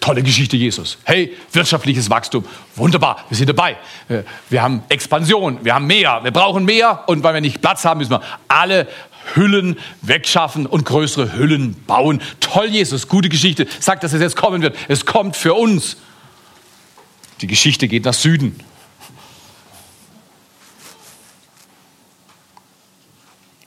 [0.00, 0.98] Tolle Geschichte Jesus.
[1.04, 2.44] Hey, wirtschaftliches Wachstum.
[2.76, 3.76] Wunderbar, wir sind dabei.
[4.08, 7.84] Äh, wir haben Expansion, wir haben mehr, wir brauchen mehr und weil wir nicht Platz
[7.84, 8.86] haben, müssen wir alle
[9.34, 12.20] Hüllen wegschaffen und größere Hüllen bauen.
[12.40, 13.66] Toll, Jesus, gute Geschichte.
[13.80, 14.76] Sagt, dass es jetzt kommen wird.
[14.88, 15.96] Es kommt für uns.
[17.40, 18.58] Die Geschichte geht nach Süden.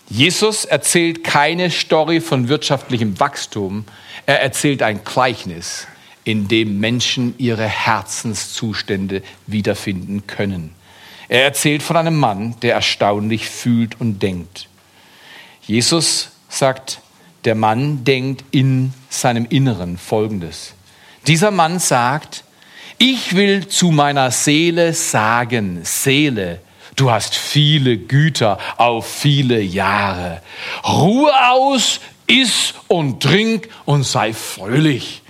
[0.10, 3.86] Jesus erzählt keine Story von wirtschaftlichem Wachstum,
[4.26, 5.86] er erzählt ein Gleichnis,
[6.24, 10.74] in dem Menschen ihre Herzenszustände wiederfinden können.
[11.30, 14.70] Er erzählt von einem Mann, der erstaunlich fühlt und denkt.
[15.62, 17.02] Jesus sagt,
[17.44, 20.74] der Mann denkt in seinem Inneren Folgendes.
[21.28, 22.44] Dieser Mann sagt,
[22.98, 26.62] ich will zu meiner Seele sagen, Seele,
[26.98, 30.42] Du hast viele Güter auf viele Jahre.
[30.84, 35.22] Ruhe aus, iss und trink und sei fröhlich.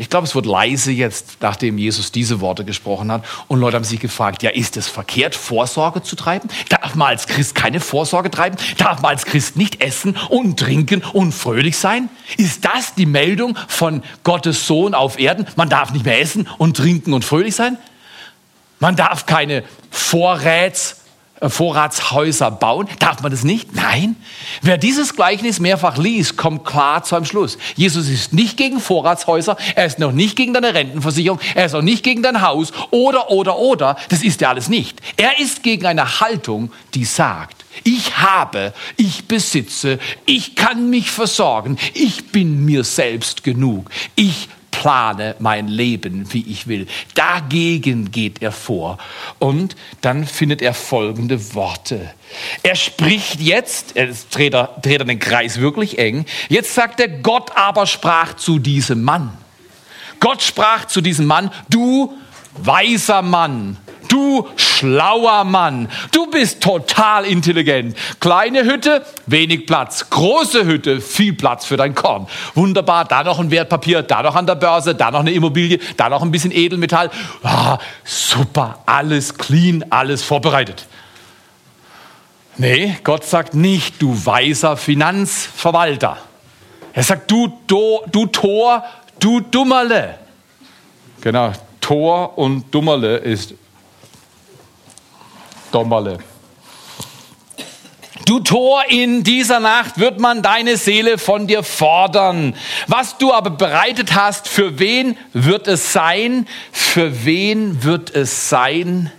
[0.00, 3.24] Ich glaube, es wird leise jetzt, nachdem Jesus diese Worte gesprochen hat.
[3.48, 6.48] Und Leute haben sich gefragt, ja, ist es verkehrt, Vorsorge zu treiben?
[6.68, 8.56] Darf man als Christ keine Vorsorge treiben?
[8.76, 12.10] Darf man als Christ nicht essen und trinken und fröhlich sein?
[12.36, 15.48] Ist das die Meldung von Gottes Sohn auf Erden?
[15.56, 17.76] Man darf nicht mehr essen und trinken und fröhlich sein?
[18.78, 20.97] Man darf keine Vorräts,
[21.42, 22.88] Vorratshäuser bauen.
[22.98, 23.74] Darf man das nicht?
[23.74, 24.16] Nein.
[24.62, 27.58] Wer dieses Gleichnis mehrfach liest, kommt klar zu einem Schluss.
[27.76, 31.82] Jesus ist nicht gegen Vorratshäuser, er ist noch nicht gegen deine Rentenversicherung, er ist auch
[31.82, 33.96] nicht gegen dein Haus oder, oder, oder.
[34.08, 35.00] Das ist er alles nicht.
[35.16, 41.78] Er ist gegen eine Haltung, die sagt, ich habe, ich besitze, ich kann mich versorgen,
[41.94, 44.48] ich bin mir selbst genug, ich
[44.78, 46.86] plane mein Leben, wie ich will.
[47.14, 48.98] Dagegen geht er vor.
[49.40, 52.12] Und dann findet er folgende Worte.
[52.62, 57.08] Er spricht jetzt, jetzt dreht er, dreht er den Kreis wirklich eng, jetzt sagt er,
[57.08, 59.36] Gott aber sprach zu diesem Mann.
[60.20, 62.12] Gott sprach zu diesem Mann, du
[62.56, 67.96] weiser Mann, du schlauer Mann, du bist total intelligent.
[68.20, 70.10] Kleine Hütte, wenig Platz.
[70.10, 72.26] Große Hütte, viel Platz für dein Korn.
[72.54, 76.08] Wunderbar, da noch ein Wertpapier, da noch an der Börse, da noch eine Immobilie, da
[76.08, 77.10] noch ein bisschen Edelmetall.
[77.42, 80.86] Ah, super, alles clean, alles vorbereitet.
[82.56, 86.16] Nee, Gott sagt nicht, du weiser Finanzverwalter.
[86.92, 88.82] Er sagt, du, du, du Tor,
[89.20, 90.16] du Dummerle.
[91.20, 93.54] Genau, Tor und Dummerle ist
[95.72, 96.18] Dommerle.
[98.28, 102.54] Du Tor, in dieser Nacht wird man deine Seele von dir fordern.
[102.86, 106.46] Was du aber bereitet hast, für wen wird es sein?
[106.70, 109.10] Für wen wird es sein?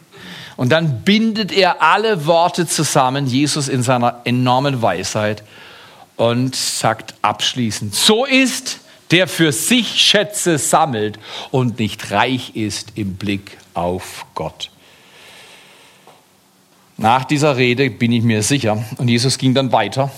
[0.57, 5.43] Und dann bindet er alle Worte zusammen, Jesus in seiner enormen Weisheit,
[6.15, 11.17] und sagt abschließend, so ist, der für sich Schätze sammelt
[11.49, 14.69] und nicht reich ist im Blick auf Gott.
[16.99, 20.11] Nach dieser Rede bin ich mir sicher, und Jesus ging dann weiter.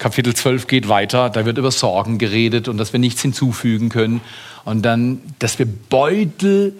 [0.00, 4.20] Kapitel 12 geht weiter, da wird über Sorgen geredet und dass wir nichts hinzufügen können.
[4.64, 6.74] Und dann, dass wir Beutel,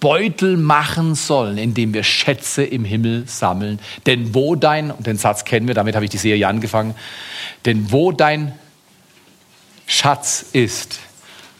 [0.00, 3.78] Beutel machen sollen, indem wir Schätze im Himmel sammeln.
[4.04, 6.94] Denn wo dein, und den Satz kennen wir, damit habe ich die Serie angefangen,
[7.64, 8.52] denn wo dein
[9.86, 10.98] Schatz ist,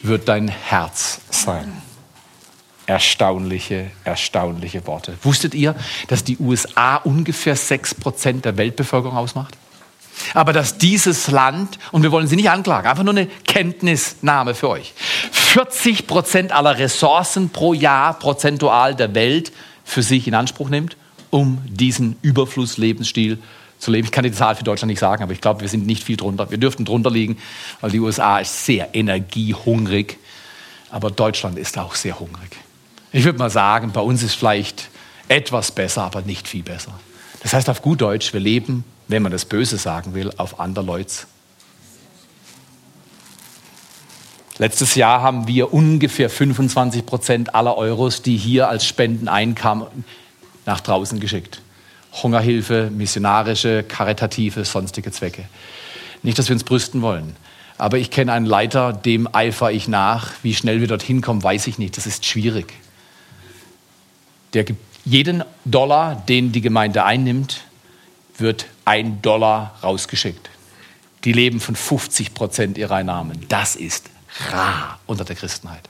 [0.02, 1.87] wird dein Herz sein
[2.88, 5.14] erstaunliche, erstaunliche Worte.
[5.22, 5.74] Wusstet ihr,
[6.08, 9.56] dass die USA ungefähr 6% der Weltbevölkerung ausmacht?
[10.32, 14.70] Aber dass dieses Land, und wir wollen sie nicht anklagen, einfach nur eine Kenntnisnahme für
[14.70, 14.94] euch,
[15.30, 16.04] 40
[16.50, 19.52] aller Ressourcen pro Jahr prozentual der Welt
[19.84, 20.96] für sich in Anspruch nimmt,
[21.28, 23.38] um diesen Überflusslebensstil
[23.78, 24.06] zu leben.
[24.06, 26.16] Ich kann die Zahl für Deutschland nicht sagen, aber ich glaube, wir sind nicht viel
[26.16, 26.50] drunter.
[26.50, 27.36] Wir dürften drunter liegen,
[27.82, 30.16] weil die USA ist sehr energiehungrig,
[30.90, 32.56] aber Deutschland ist auch sehr hungrig.
[33.12, 34.88] Ich würde mal sagen, bei uns ist vielleicht
[35.28, 36.92] etwas besser, aber nicht viel besser.
[37.42, 41.26] Das heißt auf gut Deutsch, wir leben, wenn man das Böse sagen will, auf Anderleuts.
[44.58, 49.86] Letztes Jahr haben wir ungefähr 25 Prozent aller Euros, die hier als Spenden einkamen,
[50.66, 51.62] nach draußen geschickt.
[52.22, 55.44] Hungerhilfe, missionarische, karitative, sonstige Zwecke.
[56.24, 57.36] Nicht, dass wir uns brüsten wollen.
[57.78, 60.32] Aber ich kenne einen Leiter, dem eifere ich nach.
[60.42, 61.96] Wie schnell wir dorthin kommen, weiß ich nicht.
[61.96, 62.74] Das ist schwierig.
[64.54, 64.64] Der
[65.04, 67.64] jeden Dollar, den die Gemeinde einnimmt,
[68.36, 70.50] wird ein Dollar rausgeschickt.
[71.24, 73.46] Die leben von 50 Prozent ihrer Einnahmen.
[73.48, 74.10] Das ist
[74.50, 75.88] rar unter der Christenheit.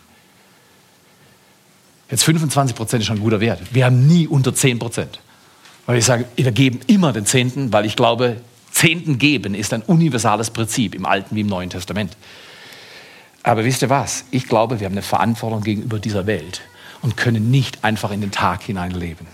[2.11, 3.61] Jetzt 25 Prozent ist schon ein guter Wert.
[3.73, 5.21] Wir haben nie unter 10 Prozent.
[5.85, 8.41] Weil ich sage, wir geben immer den Zehnten, weil ich glaube,
[8.71, 12.17] Zehnten geben ist ein universales Prinzip im Alten wie im Neuen Testament.
[13.43, 14.25] Aber wisst ihr was?
[14.31, 16.63] Ich glaube, wir haben eine Verantwortung gegenüber dieser Welt
[17.03, 19.27] und können nicht einfach in den Tag hineinleben.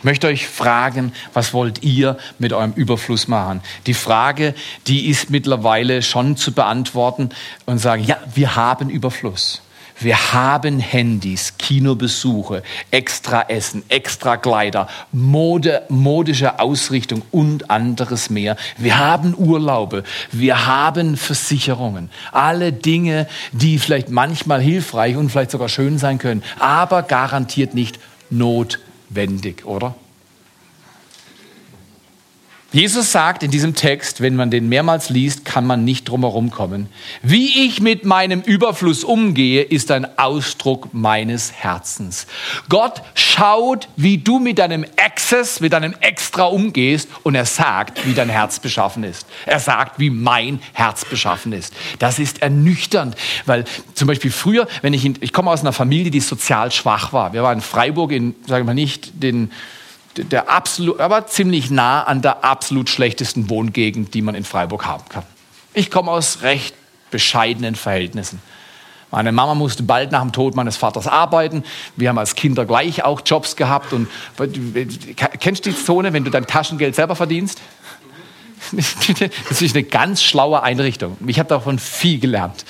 [0.00, 3.60] Ich möchte euch fragen, was wollt ihr mit eurem Überfluss machen?
[3.84, 4.54] Die Frage,
[4.86, 7.28] die ist mittlerweile schon zu beantworten
[7.66, 9.60] und sagen, ja, wir haben Überfluss.
[10.00, 18.56] Wir haben Handys, Kinobesuche, extra Essen, extra Kleider, Mode, modische Ausrichtung und anderes mehr.
[18.78, 22.10] Wir haben Urlaube, wir haben Versicherungen.
[22.32, 28.00] Alle Dinge, die vielleicht manchmal hilfreich und vielleicht sogar schön sein können, aber garantiert nicht
[28.30, 29.94] notwendig, oder?
[32.72, 36.88] Jesus sagt in diesem Text, wenn man den mehrmals liest, kann man nicht drumherum kommen.
[37.20, 42.28] Wie ich mit meinem Überfluss umgehe, ist ein Ausdruck meines Herzens.
[42.68, 48.14] Gott schaut, wie du mit deinem Excess, mit deinem Extra umgehst und er sagt, wie
[48.14, 49.26] dein Herz beschaffen ist.
[49.46, 51.74] Er sagt, wie mein Herz beschaffen ist.
[51.98, 56.12] Das ist ernüchternd, weil zum Beispiel früher, wenn ich, in, ich komme aus einer Familie,
[56.12, 57.32] die sozial schwach war.
[57.32, 59.50] Wir waren in Freiburg in, sagen wir nicht, den
[60.16, 65.04] der absolut, aber ziemlich nah an der absolut schlechtesten Wohngegend, die man in Freiburg haben
[65.08, 65.22] kann.
[65.72, 66.74] Ich komme aus recht
[67.10, 68.42] bescheidenen Verhältnissen.
[69.10, 71.64] Meine Mama musste bald nach dem Tod meines Vaters arbeiten.
[71.96, 73.92] Wir haben als Kinder gleich auch Jobs gehabt.
[73.92, 74.08] Und
[75.40, 77.60] kennst du die Zone, wenn du dein Taschengeld selber verdienst?
[78.72, 81.16] Das ist eine ganz schlaue Einrichtung.
[81.26, 82.64] Ich habe davon viel gelernt.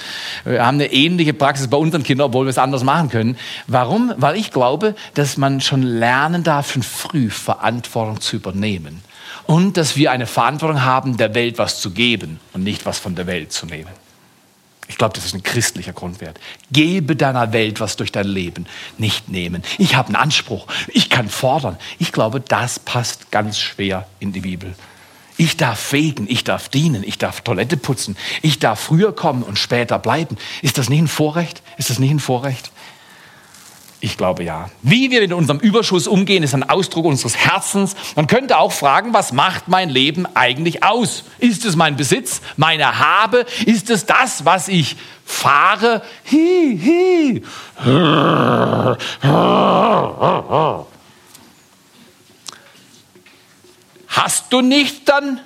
[0.45, 3.37] Wir haben eine ähnliche Praxis bei unseren Kindern, obwohl wir es anders machen können.
[3.67, 4.13] Warum?
[4.17, 9.03] Weil ich glaube, dass man schon lernen darf, schon früh Verantwortung zu übernehmen.
[9.47, 13.15] Und dass wir eine Verantwortung haben, der Welt was zu geben und nicht was von
[13.15, 13.91] der Welt zu nehmen.
[14.91, 16.41] Ich glaube, das ist ein christlicher Grundwert.
[16.73, 18.67] Gebe deiner Welt was durch dein Leben,
[18.99, 19.63] nicht nehmen.
[19.79, 21.77] Ich habe einen Anspruch, ich kann fordern.
[22.01, 24.75] Ich glaube, das passt ganz schwer in die Bibel.
[25.41, 29.59] Ich darf fegen, ich darf dienen, ich darf Toilette putzen, ich darf früher kommen und
[29.59, 30.37] später bleiben.
[30.61, 31.63] Ist das nicht ein Vorrecht?
[31.79, 32.71] Ist das nicht ein Vorrecht?
[34.01, 34.69] Ich glaube ja.
[34.83, 37.97] Wie wir mit unserem Überschuss umgehen, ist ein Ausdruck unseres Herzens.
[38.17, 41.25] Man könnte auch fragen, was macht mein Leben eigentlich aus?
[41.39, 43.47] Ist es mein Besitz, meine Habe?
[43.65, 46.03] Ist es das, was ich fahre?
[46.31, 47.43] Hi,
[49.25, 50.87] hi.
[54.11, 55.41] Hast du nichts, dann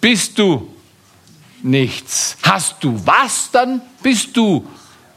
[0.00, 0.74] bist du
[1.62, 2.36] nichts.
[2.42, 4.66] Hast du was, dann bist du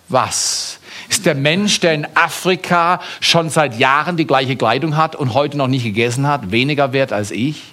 [0.08, 0.80] was
[1.10, 5.58] ist der Mensch, der in Afrika schon seit Jahren die gleiche Kleidung hat und heute
[5.58, 7.64] noch nicht gegessen hat, weniger wert als ich,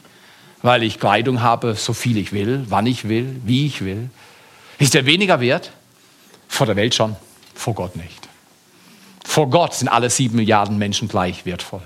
[0.63, 4.11] weil ich Kleidung habe, so viel ich will, wann ich will, wie ich will.
[4.79, 5.73] Ist er weniger wert?
[6.49, 7.17] Vor der Welt schon,
[7.55, 8.29] vor Gott nicht.
[9.25, 11.83] Vor Gott sind alle sieben Milliarden Menschen gleich wertvoll.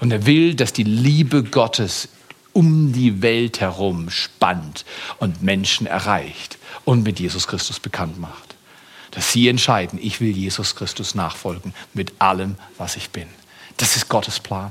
[0.00, 2.08] Und er will, dass die Liebe Gottes
[2.52, 4.84] um die Welt herum spannt
[5.18, 8.48] und Menschen erreicht und mit Jesus Christus bekannt macht
[9.18, 13.26] dass Sie entscheiden, ich will Jesus Christus nachfolgen mit allem, was ich bin.
[13.76, 14.70] Das ist Gottes Plan.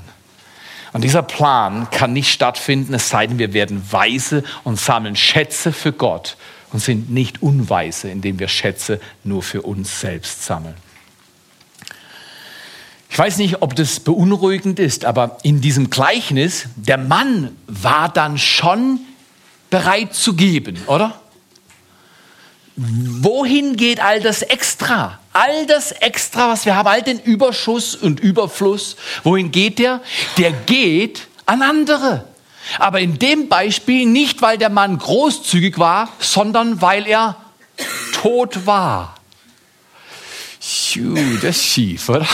[0.92, 5.72] Und dieser Plan kann nicht stattfinden, es sei denn, wir werden weise und sammeln Schätze
[5.72, 6.36] für Gott
[6.72, 10.76] und sind nicht unweise, indem wir Schätze nur für uns selbst sammeln.
[13.18, 18.38] Ich weiß nicht, ob das beunruhigend ist, aber in diesem Gleichnis, der Mann war dann
[18.38, 19.00] schon
[19.70, 21.20] bereit zu geben, oder?
[22.76, 25.18] wohin geht all das Extra?
[25.32, 30.00] All das Extra, was wir haben, all den Überschuss und Überfluss, wohin geht der?
[30.36, 32.24] Der geht an andere.
[32.78, 37.34] Aber in dem Beispiel nicht, weil der Mann großzügig war, sondern weil er
[38.12, 39.17] tot war.
[40.60, 42.26] Das ist schief, oder?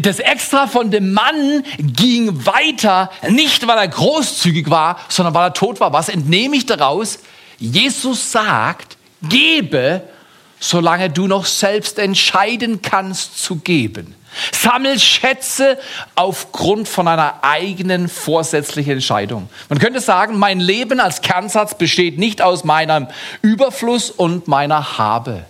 [0.00, 5.54] Das Extra von dem Mann ging weiter, nicht weil er großzügig war, sondern weil er
[5.54, 5.92] tot war.
[5.92, 7.18] Was entnehme ich daraus?
[7.58, 10.02] Jesus sagt, gebe,
[10.60, 14.14] solange du noch selbst entscheiden kannst zu geben.
[14.52, 15.78] Sammel Schätze
[16.14, 19.48] aufgrund von einer eigenen vorsätzlichen Entscheidung.
[19.68, 23.08] Man könnte sagen, mein Leben als Kernsatz besteht nicht aus meinem
[23.42, 25.44] Überfluss und meiner Habe.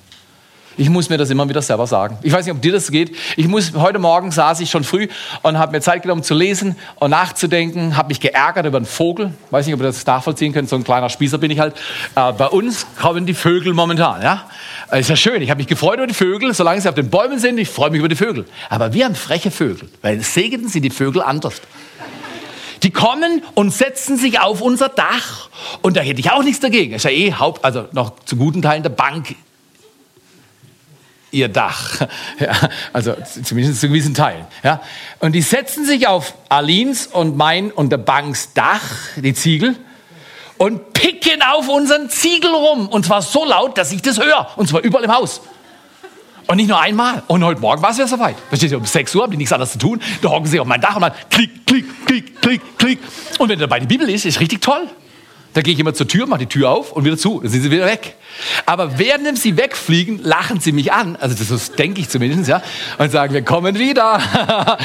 [0.76, 2.18] Ich muss mir das immer wieder selber sagen.
[2.22, 3.14] Ich weiß nicht, ob dir das geht.
[3.36, 5.08] Ich muss, heute Morgen saß ich schon früh
[5.42, 9.32] und habe mir Zeit genommen zu lesen und nachzudenken, habe mich geärgert über einen Vogel.
[9.50, 11.74] Weiß nicht, ob ihr das nachvollziehen könnt, so ein kleiner Spießer bin ich halt.
[12.16, 14.44] Äh, bei uns kommen die Vögel momentan, ja.
[14.90, 15.42] Äh, ist ja schön.
[15.42, 17.58] Ich habe mich gefreut über die Vögel, solange sie auf den Bäumen sind.
[17.58, 18.44] Ich freue mich über die Vögel.
[18.68, 21.60] Aber wir haben freche Vögel, weil segnen sie die Vögel anders.
[22.82, 25.48] Die kommen und setzen sich auf unser Dach.
[25.82, 26.94] Und da hätte ich auch nichts dagegen.
[26.94, 29.34] Ist ja eh Haupt, also noch zu guten Teilen der Bank
[31.34, 32.06] ihr Dach.
[32.38, 32.52] Ja,
[32.92, 34.44] also zumindest zu gewissen Teilen.
[34.62, 34.80] Ja.
[35.20, 38.82] Und die setzen sich auf Alins und mein und der Banks Dach,
[39.16, 39.76] die Ziegel,
[40.58, 42.88] und picken auf unseren Ziegel rum.
[42.88, 44.48] Und zwar so laut, dass ich das höre.
[44.56, 45.42] Und zwar überall im Haus.
[46.46, 47.22] Und nicht nur einmal.
[47.28, 48.36] Und heute Morgen war es ja soweit.
[48.48, 50.00] Versteht ihr, um 6 Uhr haben die nichts anderes zu tun.
[50.22, 52.98] Da hocken sie auf mein Dach und dann klick, klick, klick, klick, klick.
[53.38, 54.88] Und wenn dabei die Bibel ist, ist richtig toll.
[55.54, 57.38] Da gehe ich immer zur Tür, mache die Tür auf und wieder zu.
[57.40, 58.16] Dann sind sie wieder weg.
[58.66, 61.14] Aber während sie wegfliegen, lachen sie mich an.
[61.14, 62.60] Also das, das denke ich zumindest, ja.
[62.98, 64.18] Und sagen, wir kommen wieder.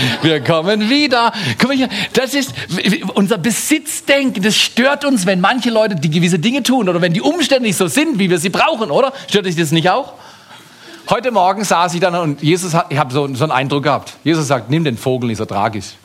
[0.21, 1.33] wir kommen wieder.
[1.57, 2.53] Guck mal hier, das ist
[3.15, 4.43] unser Besitzdenken.
[4.43, 7.77] Das stört uns, wenn manche Leute die gewisse Dinge tun oder wenn die Umstände nicht
[7.77, 9.11] so sind, wie wir sie brauchen, oder?
[9.27, 10.13] Stört dich das nicht auch?
[11.09, 14.13] Heute Morgen saß ich dann und Jesus hat, ich habe so, so einen Eindruck gehabt.
[14.23, 15.95] Jesus sagt, nimm den Vogel nicht so tragisch.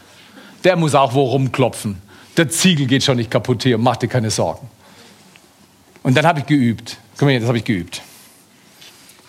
[0.64, 2.00] Der muss auch wo rumklopfen.
[2.36, 4.68] Der Ziegel geht schon nicht kaputt hier, mach dir keine Sorgen.
[6.02, 6.98] Und dann habe ich geübt.
[7.12, 8.02] Guck mal hier, das habe ich geübt.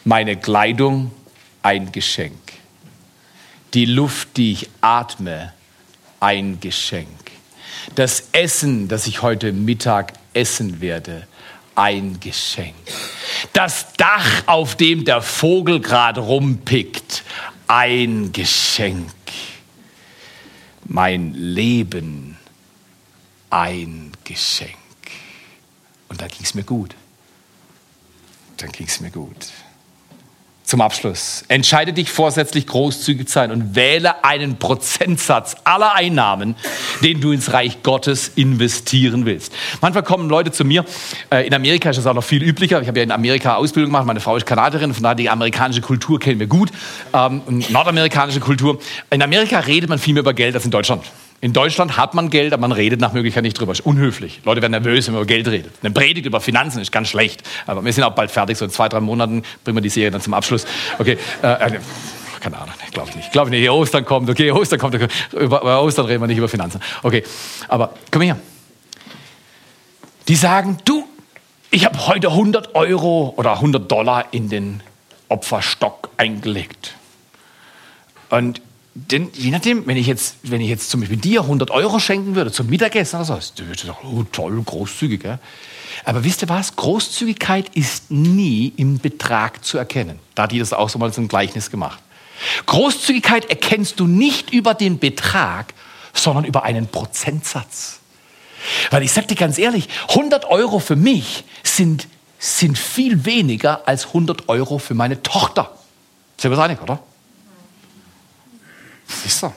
[0.04, 1.12] Meine Kleidung
[1.62, 2.54] ein Geschenk.
[3.74, 5.54] Die Luft, die ich atme,
[6.20, 7.08] ein Geschenk.
[7.96, 11.28] Das Essen, das ich heute Mittag essen werde,
[11.76, 12.76] ein Geschenk.
[13.54, 17.24] Das Dach, auf dem der Vogel gerade rumpickt,
[17.68, 19.12] ein Geschenk.
[20.88, 22.35] Mein Leben
[23.56, 24.76] ein Geschenk.
[26.10, 26.94] Und da ging es mir gut.
[28.58, 29.48] Dann ging es mir gut.
[30.66, 31.46] Zum Abschluss.
[31.48, 36.56] Entscheide dich vorsätzlich großzügig sein und wähle einen Prozentsatz aller Einnahmen,
[37.02, 39.54] den du ins Reich Gottes investieren willst.
[39.80, 40.84] Manchmal kommen Leute zu mir.
[41.32, 42.82] Äh, in Amerika ist das auch noch viel üblicher.
[42.82, 44.06] Ich habe ja in Amerika Ausbildung gemacht.
[44.06, 44.94] Meine Frau ist Kanadierin.
[44.94, 46.72] Von daher die amerikanische Kultur kennen wir gut.
[47.14, 48.80] Ähm, nordamerikanische Kultur.
[49.12, 51.04] In Amerika redet man viel mehr über Geld als in Deutschland.
[51.42, 53.74] In Deutschland hat man Geld, aber man redet nach Möglichkeit nicht drüber.
[53.74, 54.42] Ist unhöflich.
[54.46, 55.72] Leute werden nervös, wenn man über Geld redet.
[55.84, 57.44] Eine Predigt über Finanzen ist ganz schlecht.
[57.68, 58.58] Aber wir sind auch bald fertig.
[58.58, 60.66] So in zwei, drei Monaten bringen wir die Serie dann zum Abschluss.
[60.98, 61.80] Okay, äh, äh
[62.46, 63.32] keine Ahnung, glaube ich nicht.
[63.32, 63.70] Glaube ich nicht.
[63.70, 64.94] Ostern kommt, okay, Ostern kommt.
[64.94, 66.80] Über, über Ostern reden wir nicht über Finanzen.
[67.02, 67.24] Okay,
[67.68, 68.38] aber komm her.
[70.28, 71.08] Die sagen, du,
[71.72, 74.82] ich habe heute 100 Euro oder 100 Dollar in den
[75.28, 76.96] Opferstock eingelegt.
[78.30, 78.62] Und
[78.98, 82.36] denn, je nachdem, wenn ich, jetzt, wenn ich jetzt zum Beispiel dir 100 Euro schenken
[82.36, 85.22] würde zum Mittagessen oder so, du würdest sagen, oh, toll, großzügig.
[85.22, 85.40] Ja?
[86.06, 86.78] Aber wisst ihr was?
[86.78, 90.20] Großzügigkeit ist nie im Betrag zu erkennen.
[90.34, 92.00] Da hat das auch so mal zum Gleichnis gemacht.
[92.68, 95.74] Großzügigkeit erkennst du nicht über den Betrag,
[96.14, 98.00] sondern über einen Prozentsatz.
[98.92, 102.08] Weil ich sage dir ganz ehrlich, 100 Euro für mich sind,
[102.40, 105.78] sind viel weniger als 100 Euro für meine Tochter.
[106.38, 107.00] Sind wir uns einig, oder?
[109.08, 109.54] Siehst du,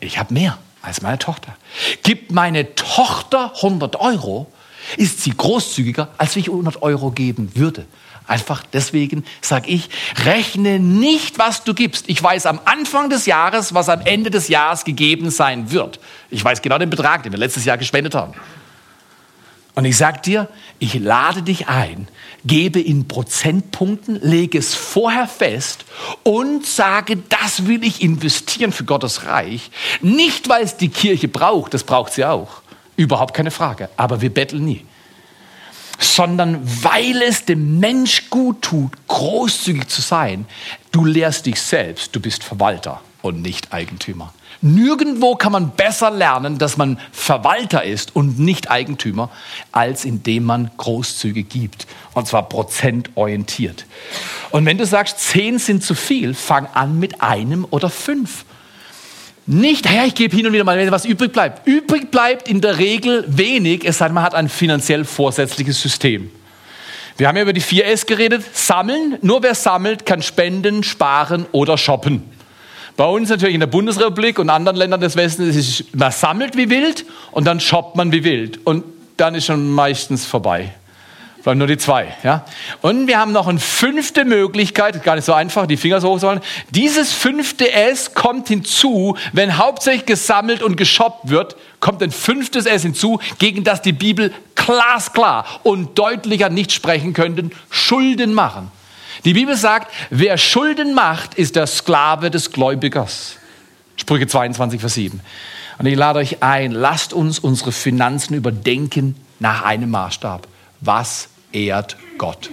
[0.00, 1.56] ich habe mehr als meine Tochter.
[2.02, 4.50] Gibt meine Tochter 100 Euro,
[4.96, 7.86] ist sie großzügiger, als wenn ich 100 Euro geben würde.
[8.28, 9.88] Einfach deswegen sage ich,
[10.24, 12.08] rechne nicht, was du gibst.
[12.08, 16.00] Ich weiß am Anfang des Jahres, was am Ende des Jahres gegeben sein wird.
[16.30, 18.34] Ich weiß genau den Betrag, den wir letztes Jahr gespendet haben.
[19.76, 20.48] Und ich sage dir,
[20.78, 22.08] ich lade dich ein,
[22.46, 25.84] gebe in Prozentpunkten, lege es vorher fest
[26.22, 29.70] und sage, das will ich investieren für Gottes Reich.
[30.00, 32.62] Nicht, weil es die Kirche braucht, das braucht sie auch.
[32.96, 33.90] Überhaupt keine Frage.
[33.98, 34.84] Aber wir betteln nie
[35.98, 40.46] sondern weil es dem Mensch gut tut, großzügig zu sein.
[40.92, 44.32] Du lehrst dich selbst, du bist Verwalter und nicht Eigentümer.
[44.62, 49.30] Nirgendwo kann man besser lernen, dass man Verwalter ist und nicht Eigentümer,
[49.72, 51.86] als indem man großzügig gibt.
[52.14, 53.86] Und zwar prozentorientiert.
[54.50, 58.44] Und wenn du sagst, zehn sind zu viel, fang an mit einem oder fünf.
[59.48, 61.66] Nicht, ja, ich gebe hin und wieder mal, wenn was übrig bleibt.
[61.68, 66.30] Übrig bleibt in der Regel wenig, es sei denn, man hat ein finanziell vorsätzliches System.
[67.16, 68.44] Wir haben ja über die 4S geredet.
[68.52, 69.18] Sammeln.
[69.22, 72.35] Nur wer sammelt, kann spenden, sparen oder shoppen.
[72.96, 76.70] Bei uns natürlich in der Bundesrepublik und anderen Ländern des Westens ist man sammelt wie
[76.70, 78.60] wild und dann shoppt man wie wild.
[78.64, 78.84] Und
[79.18, 80.72] dann ist schon meistens vorbei.
[81.42, 82.08] Bleiben nur die zwei.
[82.24, 82.44] Ja?
[82.80, 86.18] Und wir haben noch eine fünfte Möglichkeit, gar nicht so einfach, die Finger so hoch
[86.18, 86.40] sollen.
[86.70, 92.82] Dieses fünfte S kommt hinzu, wenn hauptsächlich gesammelt und geshoppt wird, kommt ein fünftes S
[92.82, 98.72] hinzu, gegen das die Bibel glasklar und deutlicher nicht sprechen könnten, Schulden machen.
[99.26, 103.38] Die Bibel sagt, wer Schulden macht, ist der Sklave des Gläubigers.
[103.96, 105.20] Sprüche 22, Vers 7.
[105.78, 110.46] Und ich lade euch ein, lasst uns unsere Finanzen überdenken nach einem Maßstab.
[110.80, 112.50] Was ehrt Gott?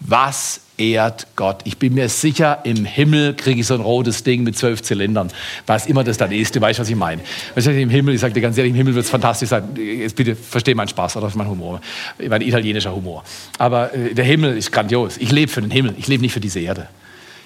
[0.00, 1.60] Was ehrt Gott?
[1.64, 5.30] Ich bin mir sicher, im Himmel kriege ich so ein rotes Ding mit zwölf Zylindern.
[5.66, 7.22] Was immer das dann ist, du weißt, was ich meine.
[7.54, 9.68] Weißt Im Himmel, ich sage dir ganz ehrlich, im Himmel wird es fantastisch sein.
[9.76, 11.80] Jetzt bitte versteh meinen Spaß oder mein Humor,
[12.28, 13.24] mein italienischer Humor.
[13.58, 15.16] Aber äh, der Himmel ist grandios.
[15.18, 16.88] Ich lebe für den Himmel, ich lebe nicht für diese Erde.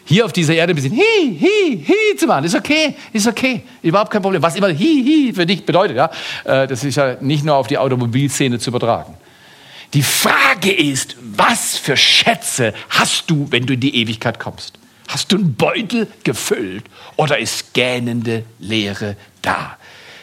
[0.04, 3.62] Hier auf dieser Erde ein bisschen hi, hi, hi zu machen, ist okay, ist okay,
[3.82, 4.40] überhaupt kein Problem.
[4.40, 6.10] Was immer hi, hi für dich bedeutet, ja,
[6.44, 9.14] äh, das ist ja nicht nur auf die Automobilszene zu übertragen.
[9.94, 14.78] Die Frage ist, was für Schätze hast du, wenn du in die Ewigkeit kommst?
[15.08, 16.84] Hast du einen Beutel gefüllt
[17.16, 19.77] oder ist gähnende Leere da?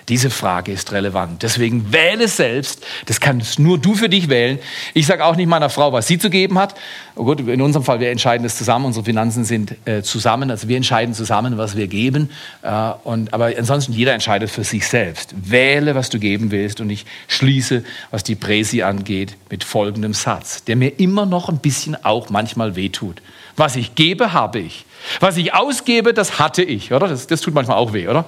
[0.07, 1.41] Diese Frage ist relevant.
[1.41, 2.85] Deswegen wähle selbst.
[3.07, 4.59] Das kannst nur du für dich wählen.
[4.93, 6.75] Ich sage auch nicht meiner Frau, was sie zu geben hat.
[7.15, 8.85] Oh gut, in unserem Fall, wir entscheiden das zusammen.
[8.85, 10.51] Unsere Finanzen sind äh, zusammen.
[10.51, 12.29] Also wir entscheiden zusammen, was wir geben.
[12.61, 15.33] Äh, und, aber ansonsten jeder entscheidet für sich selbst.
[15.35, 16.81] Wähle, was du geben willst.
[16.81, 21.57] Und ich schließe, was die Präsi angeht, mit folgendem Satz, der mir immer noch ein
[21.57, 23.23] bisschen auch manchmal wehtut.
[23.55, 24.85] Was ich gebe, habe ich.
[25.19, 27.07] Was ich ausgebe, das hatte ich, oder?
[27.07, 28.25] Das, das tut manchmal auch weh, oder?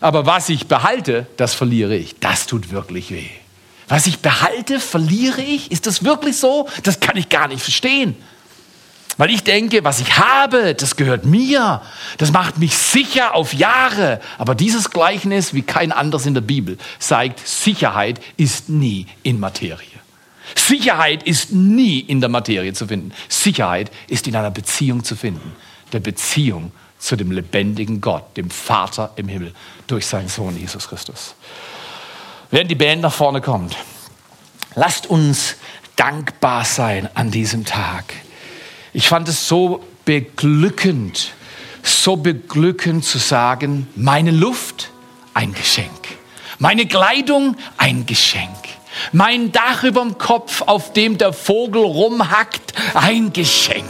[0.00, 2.18] Aber was ich behalte, das verliere ich.
[2.20, 3.28] Das tut wirklich weh.
[3.88, 5.72] Was ich behalte, verliere ich?
[5.72, 6.68] Ist das wirklich so?
[6.84, 8.16] Das kann ich gar nicht verstehen.
[9.16, 11.82] Weil ich denke, was ich habe, das gehört mir.
[12.16, 14.20] Das macht mich sicher auf Jahre.
[14.38, 19.86] Aber dieses Gleichnis, wie kein anderes in der Bibel, zeigt, Sicherheit ist nie in Materie.
[20.54, 23.12] Sicherheit ist nie in der Materie zu finden.
[23.28, 25.52] Sicherheit ist in einer Beziehung zu finden.
[25.92, 29.54] Der Beziehung zu dem lebendigen Gott, dem Vater im Himmel,
[29.86, 31.34] durch seinen Sohn Jesus Christus.
[32.50, 33.76] Während die Band nach vorne kommt,
[34.74, 35.56] lasst uns
[35.96, 38.04] dankbar sein an diesem Tag.
[38.92, 41.32] Ich fand es so beglückend,
[41.82, 44.90] so beglückend zu sagen, meine Luft
[45.32, 45.90] ein Geschenk,
[46.58, 48.50] meine Kleidung ein Geschenk,
[49.12, 53.86] mein Dach über dem Kopf, auf dem der Vogel rumhackt, ein Geschenk,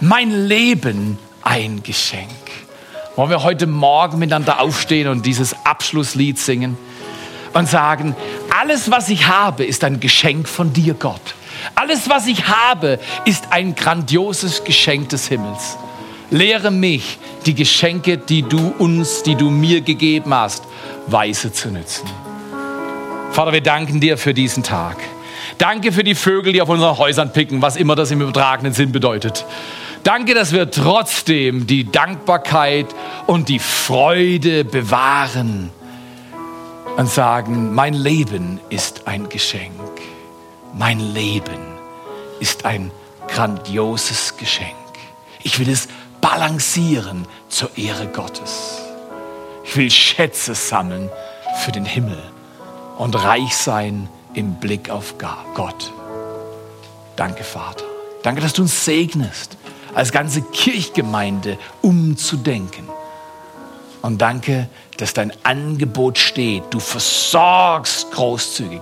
[0.00, 2.30] mein Leben ein Geschenk.
[3.16, 6.76] Wollen wir heute Morgen miteinander aufstehen und dieses Abschlusslied singen
[7.52, 8.14] und sagen,
[8.60, 11.34] alles, was ich habe, ist ein Geschenk von dir, Gott.
[11.74, 15.76] Alles, was ich habe, ist ein grandioses Geschenk des Himmels.
[16.30, 20.64] Lehre mich, die Geschenke, die du uns, die du mir gegeben hast,
[21.08, 22.08] weise zu nützen.
[23.32, 24.96] Vater, wir danken dir für diesen Tag.
[25.58, 28.92] Danke für die Vögel, die auf unseren Häusern picken, was immer das im übertragenen Sinn
[28.92, 29.44] bedeutet.
[30.02, 32.86] Danke, dass wir trotzdem die Dankbarkeit
[33.26, 35.70] und die Freude bewahren
[36.96, 39.72] und sagen, mein Leben ist ein Geschenk.
[40.74, 41.60] Mein Leben
[42.40, 42.90] ist ein
[43.28, 44.74] grandioses Geschenk.
[45.42, 45.88] Ich will es
[46.20, 48.80] balancieren zur Ehre Gottes.
[49.64, 51.10] Ich will Schätze sammeln
[51.62, 52.22] für den Himmel
[52.96, 55.92] und reich sein im Blick auf Gott.
[57.16, 57.84] Danke, Vater.
[58.22, 59.56] Danke, dass du uns segnest,
[59.94, 62.88] als ganze Kirchgemeinde umzudenken.
[64.02, 66.62] Und danke, dass dein Angebot steht.
[66.70, 68.80] Du versorgst großzügig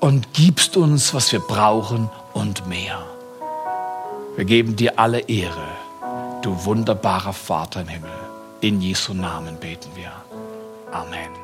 [0.00, 2.98] und gibst uns, was wir brauchen und mehr.
[4.36, 5.68] Wir geben dir alle Ehre,
[6.42, 8.10] du wunderbarer Vater im Himmel.
[8.60, 10.12] In Jesu Namen beten wir.
[10.90, 11.43] Amen.